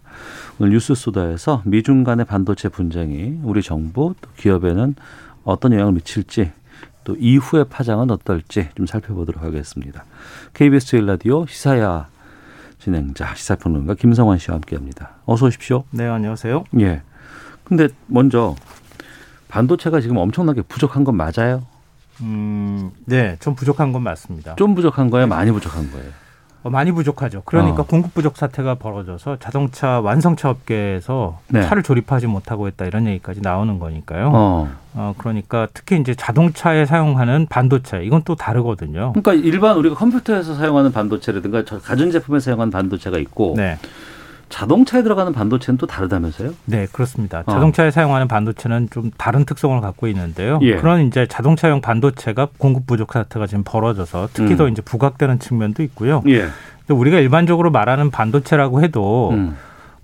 [0.60, 4.96] 오늘 뉴스 소다에서 미중 간의 반도체 분쟁이 우리 정부 또 기업에는
[5.44, 6.52] 어떤 영향을 미칠지
[7.04, 10.06] 또 이후의 파장은 어떨지 좀 살펴보도록 하겠습니다.
[10.54, 12.08] KBS 1라디오 시사야
[12.80, 15.12] 진행자 시사평론가 김성환 씨와 함께합니다.
[15.26, 15.84] 어서 오십시오.
[15.92, 16.64] 네, 안녕하세요.
[16.80, 17.02] 예.
[17.64, 18.56] 근데 먼저
[19.52, 21.64] 반도체가 지금 엄청나게 부족한 건 맞아요?
[22.22, 24.56] 음, 네, 좀 부족한 건 맞습니다.
[24.56, 25.28] 좀 부족한 거예요?
[25.28, 26.10] 많이 부족한 거예요?
[26.64, 27.42] 어, 많이 부족하죠.
[27.44, 27.86] 그러니까 어.
[27.86, 31.64] 공급 부족 사태가 벌어져서 자동차 완성차 업계에서 네.
[31.64, 34.32] 차를 조립하지 못하고 있다 이런 얘기까지 나오는 거니까요.
[34.32, 34.70] 어.
[34.94, 39.14] 어, 그러니까 특히 이제 자동차에 사용하는 반도체 이건 또 다르거든요.
[39.14, 43.78] 그러니까 일반 우리가 컴퓨터에서 사용하는 반도체라든가 저 가전제품에 사용하는 반도체가 있고 네.
[44.52, 46.52] 자동차에 들어가는 반도체는 또 다르다면서요?
[46.66, 47.40] 네, 그렇습니다.
[47.46, 47.52] 어.
[47.52, 50.60] 자동차에 사용하는 반도체는 좀 다른 특성을 갖고 있는데요.
[50.62, 50.76] 예.
[50.76, 54.58] 그런 이제 자동차용 반도체가 공급 부족 사태가 지금 벌어져서 특히 음.
[54.58, 56.22] 더 이제 부각되는 측면도 있고요.
[56.28, 56.48] 예.
[56.90, 59.56] 우리가 일반적으로 말하는 반도체라고 해도 음.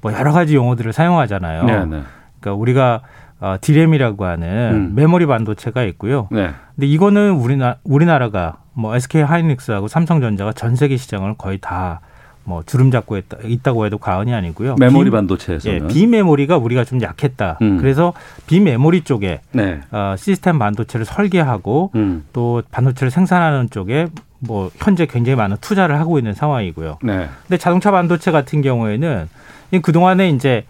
[0.02, 1.64] 뭐 여러 가지 용어들을 사용하잖아요.
[1.66, 2.04] 네, 네.
[2.40, 3.02] 그러니까 우리가
[3.40, 4.96] 어, 디램이라고 하는 음.
[4.96, 6.28] 메모리 반도체가 있고요.
[6.32, 6.52] 네.
[6.76, 12.00] 근데 이거는 우리나 우리나라가 뭐 SK 하이닉스하고 삼성전자가 전 세계 시장을 거의 다
[12.48, 14.76] 뭐 주름 잡고 있다, 있다고 해도 과언이 아니고요.
[14.80, 15.84] 메모리 비- 반도체에서는.
[15.84, 17.58] 예, 비메모리가 우리가 좀 약했다.
[17.62, 17.78] 음.
[17.78, 18.14] 그래서
[18.48, 19.82] 비메모리 쪽에 네.
[19.92, 22.24] 어, 시스템 반도체를 설계하고 음.
[22.32, 24.08] 또 반도체를 생산하는 쪽에
[24.40, 27.00] 뭐 현재 굉장히 많은 투자를 하고 있는 상황이고요.
[27.04, 27.28] 네.
[27.44, 29.28] 근데 자동차 반도체 같은 경우에는
[29.72, 30.64] 이 그동안에 이제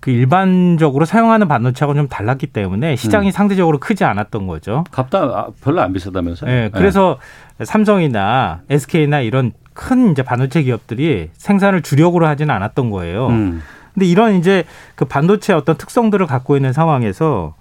[0.00, 3.30] 그 일반적으로 사용하는 반도체하고 좀 달랐기 때문에 시장이 음.
[3.30, 4.84] 상대적으로 크지 않았던 거죠.
[4.90, 6.50] 값도 아, 별로 안 비싸다면서요?
[6.50, 7.16] 네, 그래서
[7.62, 13.26] 삼성이나 SK나 이런 큰 이제 반도체 기업들이 생산을 주력으로 하지는 않았던 거예요.
[13.28, 13.62] 음.
[13.92, 14.64] 근데 이런 이제
[14.94, 17.54] 그 반도체 어떤 특성들을 갖고 있는 상황에서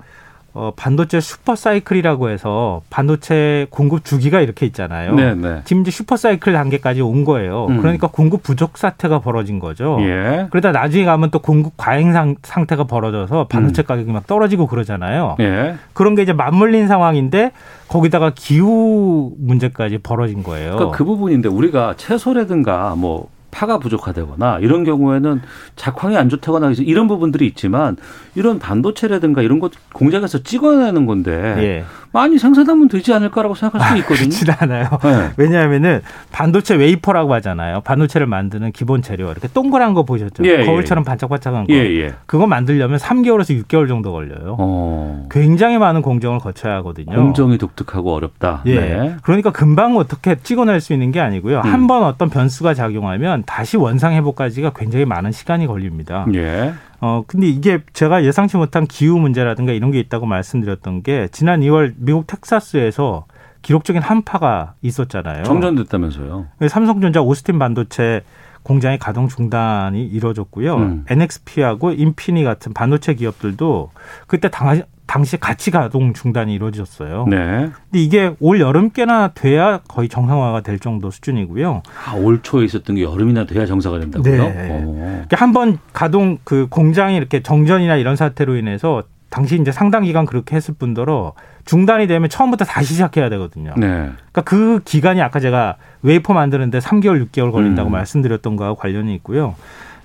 [0.56, 5.16] 어, 반도체 슈퍼 사이클이라고 해서 반도체 공급 주기가 이렇게 있잖아요.
[5.16, 5.62] 네, 네.
[5.66, 7.66] 지금 이제 슈퍼 사이클 단계까지 온 거예요.
[7.70, 7.82] 음.
[7.82, 9.98] 그러니까 공급 부족 사태가 벌어진 거죠.
[10.02, 10.48] 예.
[10.52, 13.86] 그러다 나중에 가면 또 공급 과잉 상, 상태가 벌어져서 반도체 음.
[13.86, 15.38] 가격이 막 떨어지고 그러잖아요.
[15.40, 15.76] 예.
[15.94, 17.52] 그런 게 이제 맞물린 상황인데
[17.88, 20.76] 거기다가 기후 문제까지 벌어진 거예요.
[20.76, 25.42] 그러니까 그 부분인데 우리가 채소라든가 뭐 파가 부족하다거나 이런 경우에는
[25.76, 27.96] 작황이 안 좋다거나 이런 부분들이 있지만
[28.36, 31.86] 이런 반도체라든가 이런 것 공장에서 찍어내는 건데 예.
[32.14, 34.30] 많이 생산하면 되지 않을까라고 생각할 수 있거든요.
[34.30, 34.88] 그렇진 않아요.
[35.04, 35.32] 네.
[35.36, 36.02] 왜냐하면은
[36.32, 37.82] 반도체 웨이퍼라고 하잖아요.
[37.82, 40.46] 반도체를 만드는 기본 재료 이렇게 동그란 거 보셨죠?
[40.46, 41.74] 예, 예, 거울처럼 반짝반짝한 거.
[41.74, 42.14] 예, 예.
[42.28, 44.58] 그거 만들려면 3개월에서 6개월 정도 걸려요.
[44.60, 45.28] 어.
[45.32, 47.16] 굉장히 많은 공정을 거쳐야 하거든요.
[47.16, 48.62] 공정이 독특하고 어렵다.
[48.68, 48.80] 예.
[48.80, 49.16] 네.
[49.24, 51.62] 그러니까 금방 어떻게 찍어낼 수 있는 게 아니고요.
[51.66, 51.74] 음.
[51.74, 56.28] 한번 어떤 변수가 작용하면 다시 원상 회복까지가 굉장히 많은 시간이 걸립니다.
[56.36, 56.74] 예.
[57.06, 61.96] 어, 근데 이게 제가 예상치 못한 기후 문제라든가 이런 게 있다고 말씀드렸던 게 지난 2월
[61.98, 63.26] 미국 텍사스에서
[63.62, 65.44] 기록적인 한파가 있었잖아요.
[65.44, 66.48] 정전됐다면서요.
[66.70, 68.22] 삼성전자 오스틴 반도체
[68.64, 70.76] 공장의 가동 중단이 이뤄졌고요.
[70.78, 71.06] 음.
[71.10, 73.92] NXP하고 인피니 같은 반도체 기업들도
[74.28, 77.26] 그때 당, 당시 같이 가동 중단이 이루어졌어요.
[77.30, 77.38] 네.
[77.38, 81.84] 근데 이게 올 여름께나 돼야 거의 정상화가 될 정도 수준이고요.
[82.06, 84.44] 아, 올 초에 있었던 게 여름이나 돼야 정사가 된다고요?
[84.44, 84.70] 네.
[84.72, 85.26] 어.
[85.32, 90.76] 한번 가동 그 공장이 이렇게 정전이나 이런 사태로 인해서 당시 이제 상당 기간 그렇게 했을
[90.76, 91.34] 뿐더러
[91.66, 93.74] 중단이 되면 처음부터 다시 시작해야 되거든요.
[93.78, 93.88] 네.
[93.88, 97.92] 그러니까 그 기간이 아까 제가 웨이퍼 만드는데 3개월, 6개월 걸린다고 음.
[97.92, 99.56] 말씀드렸던 거하고 관련이 있고요.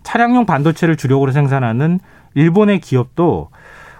[0.03, 2.01] 차량용 반도체를 주력으로 생산하는
[2.35, 3.51] 일본의 기업도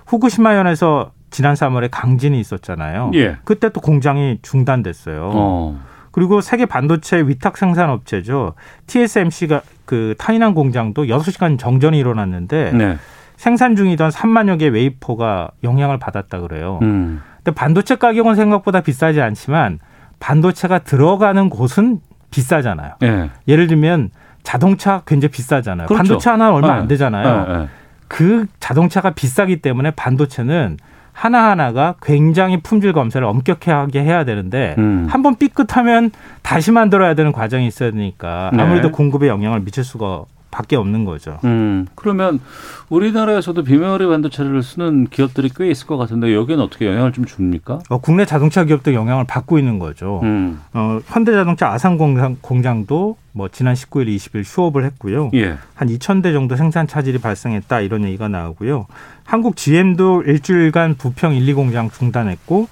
[0.09, 3.13] 후쿠시마현에서 지난 3월에 강진이 있었잖아요.
[3.15, 3.37] 예.
[3.45, 5.31] 그때 또 공장이 중단됐어요.
[5.35, 5.81] 어.
[6.11, 8.55] 그리고 세계 반도체 위탁 생산 업체죠.
[8.87, 12.97] TSMC가 그 타이난 공장도 6시간 정전이 일어났는데 네.
[13.37, 16.81] 생산 중이던 3만여 개 웨이퍼가 영향을 받았다 그래요.
[16.83, 17.23] 음.
[17.37, 19.79] 근데 반도체 가격은 생각보다 비싸지 않지만
[20.19, 22.01] 반도체가 들어가는 곳은
[22.31, 22.95] 비싸잖아요.
[23.05, 23.31] 예.
[23.47, 24.11] 예를 들면
[24.43, 25.87] 자동차 굉장히 비싸잖아요.
[25.87, 25.99] 그렇죠.
[25.99, 26.73] 반도체 하나 얼마 네.
[26.81, 27.47] 안 되잖아요.
[27.47, 27.69] 네, 네.
[28.09, 30.79] 그 자동차가 비싸기 때문에 반도체는
[31.13, 35.09] 하나하나가 굉장히 품질 검사를 엄격하게 해야 되는데 음.
[35.11, 38.63] 한번 삐끗하면 다시 만들어야 되는 과정이 있어야 되니까 네.
[38.63, 41.39] 아무래도 공급에 영향을 미칠 수가 밖에 없는 거죠.
[41.45, 42.41] 음, 그러면
[42.89, 47.81] 우리나라에서도 비메모리 반도체를 쓰는 기업들이 꽤 있을 것 같은데 여기는 어떻게 영향을 좀 줍니까?
[47.89, 50.21] 어, 국내 자동차 기업도 영향을 받고 있는 거죠.
[50.23, 50.61] 음.
[50.73, 55.31] 어, 현대자동차 아산 공장, 공장도 뭐 지난 19일, 20일 휴업을 했고요.
[55.35, 55.59] 예.
[55.75, 58.87] 한 2,000대 정도 생산 차질이 발생했다 이런 얘기가 나오고요.
[59.25, 62.69] 한국 GM도 일주일간 부평 1, 2 공장 중단했고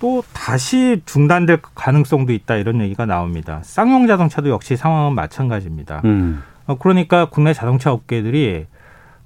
[0.00, 3.60] 또 다시 중단될 가능성도 있다 이런 얘기가 나옵니다.
[3.64, 6.02] 쌍용 자동차도 역시 상황은 마찬가지입니다.
[6.04, 6.42] 음.
[6.68, 8.66] 어, 그러니까 국내 자동차 업계들이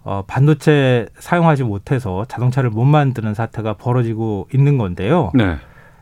[0.05, 5.31] 어, 반도체 사용하지 못해서 자동차를 못 만드는 사태가 벌어지고 있는 건데요.
[5.35, 5.57] 네.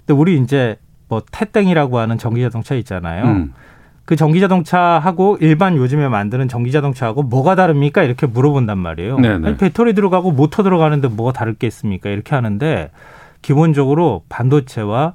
[0.06, 0.76] 근데 우리 이제
[1.08, 3.24] 뭐 태땡이라고 하는 전기 자동차 있잖아요.
[3.24, 3.52] 음.
[4.04, 8.02] 그 전기 자동차하고 일반 요즘에 만드는 전기 자동차하고 뭐가 다릅니까?
[8.02, 9.18] 이렇게 물어본단 말이에요.
[9.18, 9.46] 네네.
[9.46, 12.10] 아니, 배터리 들어가고 모터 들어가는데 뭐가 다를 게 있습니까?
[12.10, 12.90] 이렇게 하는데
[13.40, 15.14] 기본적으로 반도체와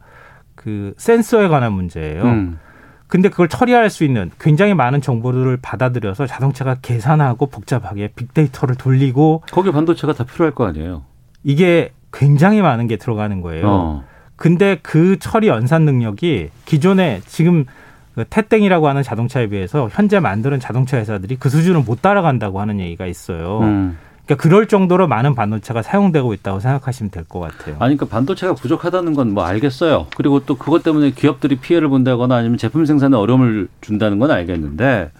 [0.55, 2.23] 그 센서에 관한 문제예요.
[2.23, 2.59] 음.
[3.07, 9.71] 근데 그걸 처리할 수 있는 굉장히 많은 정보들을 받아들여서 자동차가 계산하고 복잡하게 빅데이터를 돌리고 거기
[9.71, 11.03] 반도체가 다 필요할 거 아니에요.
[11.43, 13.67] 이게 굉장히 많은 게 들어가는 거예요.
[13.67, 14.03] 어.
[14.35, 17.65] 근데 그 처리 연산 능력이 기존에 지금
[18.15, 23.05] 그 태땡이라고 하는 자동차에 비해서 현재 만드는 자동차 회사들이 그 수준을 못 따라간다고 하는 얘기가
[23.05, 23.59] 있어요.
[23.59, 23.97] 음.
[24.26, 27.76] 그러니까 그럴 정도로 많은 반도체가 사용되고 있다고 생각하시면 될 것 같아요.
[27.80, 30.07] 아니, 그러니까 반도체가 부족하다는 건 뭐 알겠어요.
[30.15, 35.11] 그리고 또 그것 때문에 기업들이 피해를 본다거나 아니면 제품 생산에 어려움을 준다는 건 알겠는데,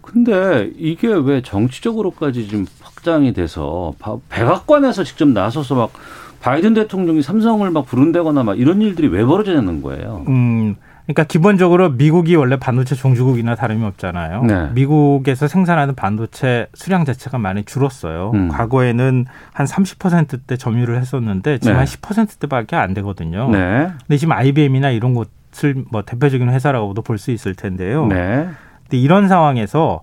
[0.00, 5.92] 근데 이게 왜 정치적으로까지 좀 확장이 돼서 바- 백악관에서 직접 나서서 막
[6.40, 10.24] 바이든 대통령이 삼성을 막 부른다거나 막 이런 일들이 왜 벌어지는 거예요?
[10.28, 10.76] 음,
[11.06, 14.42] 그러니까 기본적으로 미국이 원래 반도체 종주국이나 다름이 없잖아요.
[14.44, 14.68] 네.
[14.72, 18.30] 미국에서 생산하는 반도체 수량 자체가 많이 줄었어요.
[18.34, 18.48] 음.
[18.48, 21.78] 과거에는 한 30%대 점유를 했었는데 지금 네.
[21.78, 23.50] 한 10%대밖에 안 되거든요.
[23.50, 23.88] 네.
[24.06, 28.06] 근데 지금 IBM이나 이런 곳을 뭐 대표적인 회사라고도 볼 수 있을 텐데요.
[28.06, 28.48] 네.
[28.84, 30.00] 근데 이런 상황에서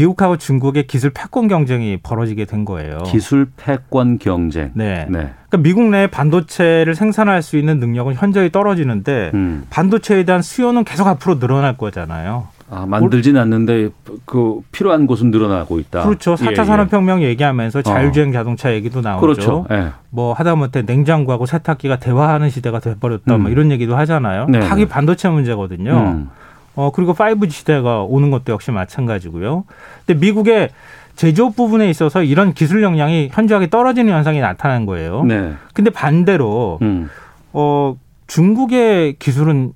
[0.00, 2.98] 미국하고 중국의 기술 패권 경쟁이 벌어지게 된 거예요.
[3.06, 4.70] 기술 패권 경쟁.
[4.74, 5.06] 네.
[5.08, 5.30] 네.
[5.48, 9.66] 그러니까 미국 내 반도체를 생산할 수 있는 능력은 현저히 떨어지는데 음.
[9.68, 12.48] 반도체에 대한 수요는 계속 앞으로 늘어날 거잖아요.
[12.72, 13.90] 아, 만들진 않는데
[14.24, 16.04] 그 필요한 곳은 늘어나고 있다.
[16.04, 16.36] 그렇죠.
[16.36, 16.64] 4차 예, 예.
[16.64, 19.20] 산업혁명 얘기하면서 자율주행 자동차 얘기도 나오죠.
[19.20, 19.66] 그렇죠.
[19.72, 19.88] 예.
[20.10, 23.34] 뭐 하다못해 냉장고하고 세탁기가 대화하는 시대가 돼버렸다.
[23.34, 23.42] 음.
[23.42, 24.46] 뭐 이런 얘기도 하잖아요.
[24.48, 24.88] 네, 네.
[24.88, 25.92] 반도체 문제거든요.
[25.92, 26.30] 음.
[26.76, 29.64] 어 그리고 5G 시대가 오는 것도 역시 마찬가지고요.
[30.06, 30.70] 근데 미국의
[31.16, 35.24] 제조업 부분에 있어서 이런 기술 역량이 현저하게 떨어지는 현상이 나타난 거예요.
[35.24, 35.54] 네.
[35.74, 37.10] 근데 반대로 음.
[37.52, 37.96] 어
[38.26, 39.72] 중국의 기술은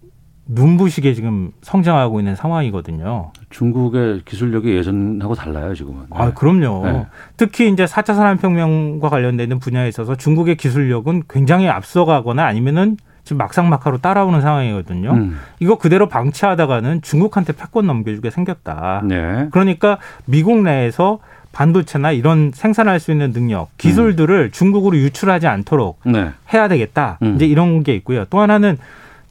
[0.47, 3.33] 눈부시게 지금 성장하고 있는 상황이거든요.
[3.51, 6.07] 중국의 기술력이 예전하고 달라요, 지금은.
[6.11, 6.85] 아, 그럼요.
[6.85, 7.07] 네.
[7.37, 14.41] 특히 이제 4차 산업혁명과 관련되는 분야에 있어서 중국의 기술력은 굉장히 앞서가거나 아니면은 지금 막상막하로 따라오는
[14.41, 15.13] 상황이거든요.
[15.13, 15.41] 음.
[15.59, 19.03] 이거 그대로 방치하다가는 중국한테 패권 넘겨주게 생겼다.
[19.05, 19.49] 네.
[19.51, 21.19] 그러니까 미국 내에서
[21.53, 26.31] 반도체나 이런 생산할 수 있는 능력, 기술들을 중국으로 유출하지 않도록 네.
[26.53, 27.19] 해야 되겠다.
[27.23, 27.37] 음.
[27.37, 28.25] 이제 이런 게 있고요.
[28.27, 28.77] 또 하나는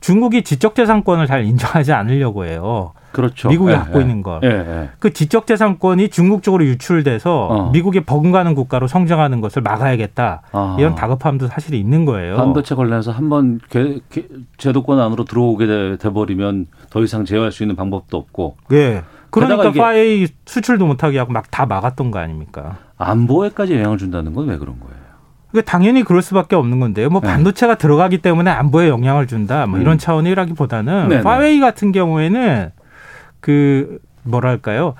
[0.01, 2.93] 중국이 지적재산권을 잘 인정하지 않으려고 해요.
[3.13, 3.47] 그렇죠.
[3.47, 4.01] 미국이 예, 갖고 예.
[4.01, 4.39] 있는 거.
[4.43, 4.89] 예, 예.
[4.99, 7.71] 그 지적재산권이 중국 쪽으로 유출돼서 어.
[7.71, 10.41] 미국이 버금가는 국가로 성장하는 것을 막아야겠다.
[10.51, 10.75] 아.
[10.79, 12.35] 이런 다급함도 사실 있는 거예요.
[12.35, 13.59] 반도체 관련해서 한번
[14.57, 19.03] 제도권 안으로 들어오게 돼, 돼버리면 더 이상 제어할 수 있는 방법도 없고 예.
[19.29, 22.77] 그러니까 파웨이 수출도 못하게 하고 막 다 막았던 거 아닙니까?
[22.97, 24.93] 안보에까지 영향을 준다는 건 왜 그런 거예요?
[25.51, 27.09] 그 당연히 그럴 수밖에 없는 건데요.
[27.09, 27.27] 뭐 네.
[27.27, 29.67] 반도체가 들어가기 때문에 안보에 영향을 준다.
[29.67, 29.97] 뭐 이런 음.
[29.99, 31.21] 차원이라기보다는 네네.
[31.21, 32.71] 화웨이 같은 경우에는
[33.43, 34.95] 그 뭐랄까요?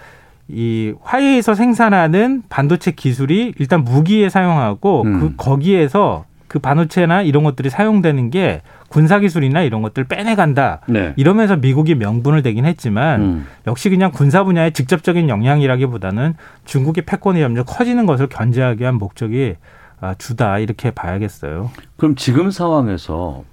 [0.50, 5.20] 이 화웨이에서 생산하는 반도체 기술이 일단 무기에 사용하고 음.
[5.20, 10.82] 그 거기에서 그 반도체나 이런 것들이 사용되는 게 군사 기술이나 이런 것들 빼내간다.
[10.88, 11.14] 네.
[11.16, 13.48] 이러면서 미국이 명분을 대긴 했지만 음.
[13.66, 16.36] 역시 그냥 군사 분야의 직접적인 영향이라기보다는
[16.66, 19.56] 중국의 패권이 점점 커지는 것을 견제하기 위한 목적이
[20.02, 21.72] 아, 주다 이렇게 봐야겠어요.
[21.96, 23.46] 그럼 지금 상황에서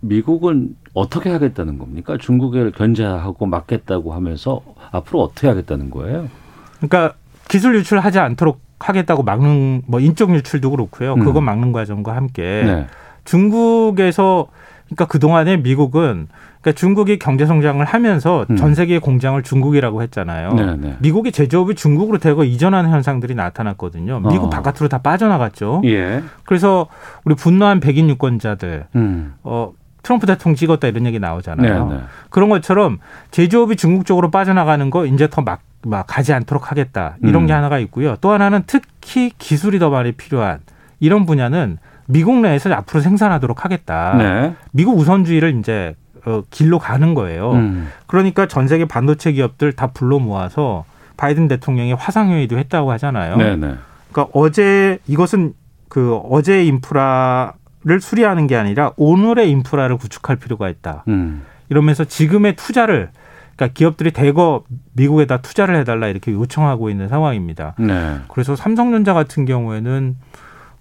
[0.00, 2.16] 미국은 어떻게 하겠다는 겁니까?
[2.18, 6.28] 중국을 견제하고 막겠다고 하면서 앞으로 어떻게 하겠다는 거예요?
[6.76, 7.14] 그러니까
[7.48, 11.14] 기술 유출하지 않도록 하겠다고 막는 뭐 인적 유출도 그렇고요.
[11.14, 11.24] 음.
[11.24, 12.86] 그거 막는 과정과 함께 네.
[13.24, 14.46] 중국에서
[14.86, 16.28] 그러니까 그 동안에 미국은
[16.60, 18.56] 그러니까 중국이 경제 성장을 하면서 음.
[18.56, 20.52] 전 세계의 공장을 중국이라고 했잖아요.
[20.54, 20.96] 네, 네.
[21.00, 24.20] 미국의 제조업이 중국으로 대거 이전하는 현상들이 나타났거든요.
[24.20, 24.50] 미국 어.
[24.50, 25.82] 바깥으로 다 빠져나갔죠.
[25.84, 26.22] 예.
[26.44, 26.86] 그래서
[27.24, 29.34] 우리 분노한 백인 유권자들 음.
[29.42, 29.72] 어
[30.08, 31.88] 트럼프 대통령 찍었다 이런 얘기 나오잖아요.
[31.88, 32.02] 네, 네.
[32.30, 32.98] 그런 것처럼
[33.30, 37.46] 제조업이 중국 쪽으로 빠져나가는 거 이제 더 막 막 가지 않도록 하겠다 이런 음.
[37.46, 38.16] 게 하나가 있고요.
[38.20, 40.58] 또 하나는 특히 기술이 더 많이 필요한
[41.00, 44.14] 이런 분야는 미국 내에서 앞으로 생산하도록 하겠다.
[44.16, 44.54] 네.
[44.72, 45.94] 미국 우선주의를 이제
[46.26, 47.52] 어, 길로 가는 거예요.
[47.52, 47.88] 음.
[48.06, 50.84] 그러니까 전 세계 반도체 기업들 다 불러 모아서
[51.16, 53.36] 바이든 대통령이 화상회의도 했다고 하잖아요.
[53.36, 53.74] 네, 네.
[54.10, 55.52] 그러니까 어제 이것은
[55.88, 57.54] 그 어제의 인프라
[57.88, 61.04] 를 수리하는 게 아니라 오늘의 인프라를 구축할 필요가 있다.
[61.08, 61.42] 음.
[61.70, 63.08] 이러면서 지금의 투자를
[63.56, 67.74] 그러니까 기업들이 대거 미국에다 투자를 해달라 이렇게 요청하고 있는 상황입니다.
[67.78, 68.18] 네.
[68.28, 70.16] 그래서 삼성전자 같은 경우에는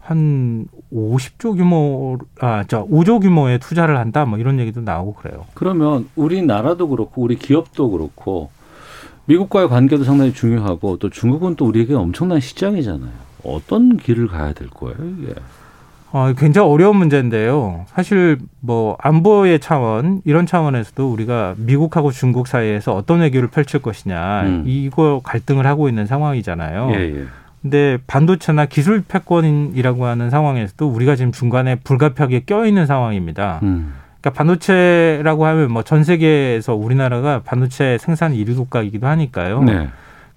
[0.01, 5.45] 한 50조 규모, 아, 저 5조 규모의 투자를 한다, 뭐 이런 얘기도 나오고 그래요.
[5.53, 8.49] 그러면 우리나라도 그렇고 우리 기업도 그렇고
[9.25, 13.11] 미국과의 관계도 상당히 중요하고 또 중국은 또 우리에게 엄청난 시장이잖아요.
[13.43, 15.33] 어떤 길을 가야 될 거예요, 이게?
[16.17, 17.85] 어, 굉장히 어려운 문제인데요.
[17.89, 24.63] 사실 뭐 안보의 차원 이런 차원에서도 우리가 미국하고 중국 사이에서 어떤 외교를 펼칠 것이냐 음.
[24.65, 26.91] 이거 갈등을 하고 있는 상황이잖아요.
[26.95, 27.23] 예, 예.
[27.61, 33.59] 근데 반도체나 기술 패권이라고 하는 상황에서도 우리가 지금 중간에 불가피하게 껴 있는 상황입니다.
[33.61, 33.93] 음.
[34.19, 39.61] 그러니까 반도체라고 하면 뭐 전 세계에서 우리나라가 반도체 생산 1위 국가이기도 하니까요.
[39.63, 39.87] 네.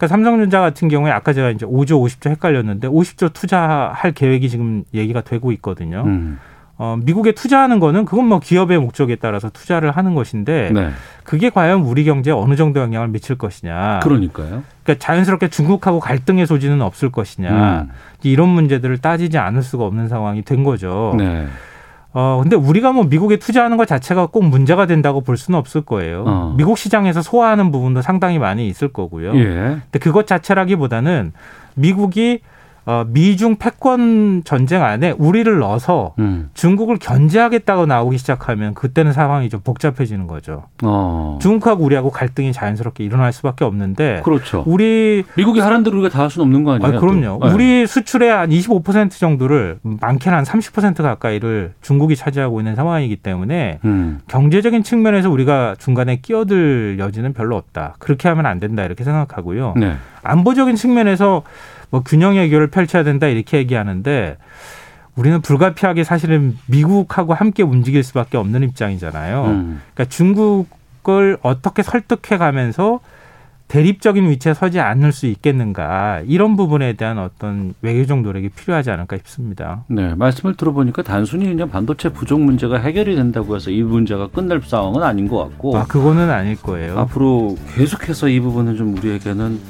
[0.00, 5.20] 그러니까 삼성전자 같은 경우에 아까 제가 이제 5조, 50조 헷갈렸는데 50조 투자할 계획이 지금 얘기가
[5.20, 6.04] 되고 있거든요.
[6.06, 6.38] 음.
[6.78, 10.90] 어, 미국에 투자하는 거는 그건 뭐 기업의 목적에 따라서 투자를 하는 것인데 네.
[11.24, 14.00] 그게 과연 우리 경제에 어느 정도 영향을 미칠 것이냐.
[14.02, 14.62] 그러니까요.
[14.82, 17.82] 그러니까 자연스럽게 중국하고 갈등의 소지는 없을 것이냐.
[17.82, 17.90] 음.
[18.22, 21.14] 이런 문제들을 따지지 않을 수가 없는 상황이 된 거죠.
[21.18, 21.46] 네.
[22.12, 26.24] 어, 근데 우리가 뭐 미국에 투자하는 것 자체가 꼭 문제가 된다고 볼 수는 없을 거예요.
[26.26, 26.54] 어.
[26.56, 29.34] 미국 시장에서 소화하는 부분도 상당히 많이 있을 거고요.
[29.36, 29.44] 예.
[29.44, 31.32] 근데 그것 자체라기보다는
[31.74, 32.40] 미국이
[32.86, 36.50] 어, 미중 패권 전쟁 안에 우리를 넣어서 음.
[36.54, 40.64] 중국을 견제하겠다고 나오기 시작하면 그때는 상황이 좀 복잡해지는 거죠.
[40.82, 41.38] 어.
[41.42, 44.62] 중국하고 우리하고 갈등이 자연스럽게 일어날 수밖에 없는데 그렇죠.
[44.66, 46.96] 우리 미국이 하라는 대로 우리가 다 할 수는 없는 거 아니에요?
[46.96, 47.38] 아, 그럼요.
[47.40, 47.48] 또?
[47.48, 47.54] 네.
[47.54, 54.20] 우리 수출의 한 25% 정도를 많게는 한 30% 가까이를 중국이 차지하고 있는 상황이기 때문에 음.
[54.28, 57.94] 경제적인 측면에서 우리가 중간에 끼어들 여지는 별로 없다.
[57.98, 59.74] 그렇게 하면 안 된다 이렇게 생각하고요.
[59.76, 59.94] 네.
[60.22, 61.42] 안보적인 측면에서
[61.90, 64.36] 뭐 균형 외교를 펼쳐야 된다 이렇게 얘기하는데
[65.16, 69.44] 우리는 불가피하게 사실은 미국하고 함께 움직일 수밖에 없는 입장이잖아요.
[69.44, 69.82] 음.
[69.94, 73.00] 그러니까 중국 중국을 어떻게 설득해 가면서
[73.68, 79.84] 대립적인 위치에 서지 않을 수 있겠는가 이런 부분에 대한 어떤 외교적 노력이 필요하지 않을까 싶습니다.
[79.86, 85.04] 네, 말씀을 들어보니까 단순히 그냥 반도체 부족 문제가 해결이 된다고 해서 이 문제가 끝날 상황은
[85.04, 85.76] 아닌 것 같고.
[85.76, 86.98] 아, 그거는 아닐 거예요.
[86.98, 89.60] 앞으로 계속해서 이 부분은 좀 우리에게는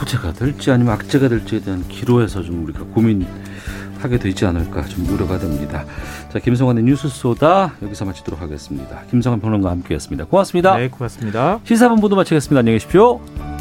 [0.00, 5.84] 호재가 될지 아니면 악재가 될지에 대한 기로에서 좀 우리가 고민하게 되지 않을까 좀 우려가 됩니다.
[6.32, 9.02] 자, 김성환의 뉴스 소다 여기서 마치도록 하겠습니다.
[9.10, 10.24] 김성환 평론가와 함께했습니다.
[10.26, 10.76] 고맙습니다.
[10.76, 11.60] 네, 고맙습니다.
[11.64, 12.58] 시사본부도 마치겠습니다.
[12.58, 13.53] 안녕히 계십시오.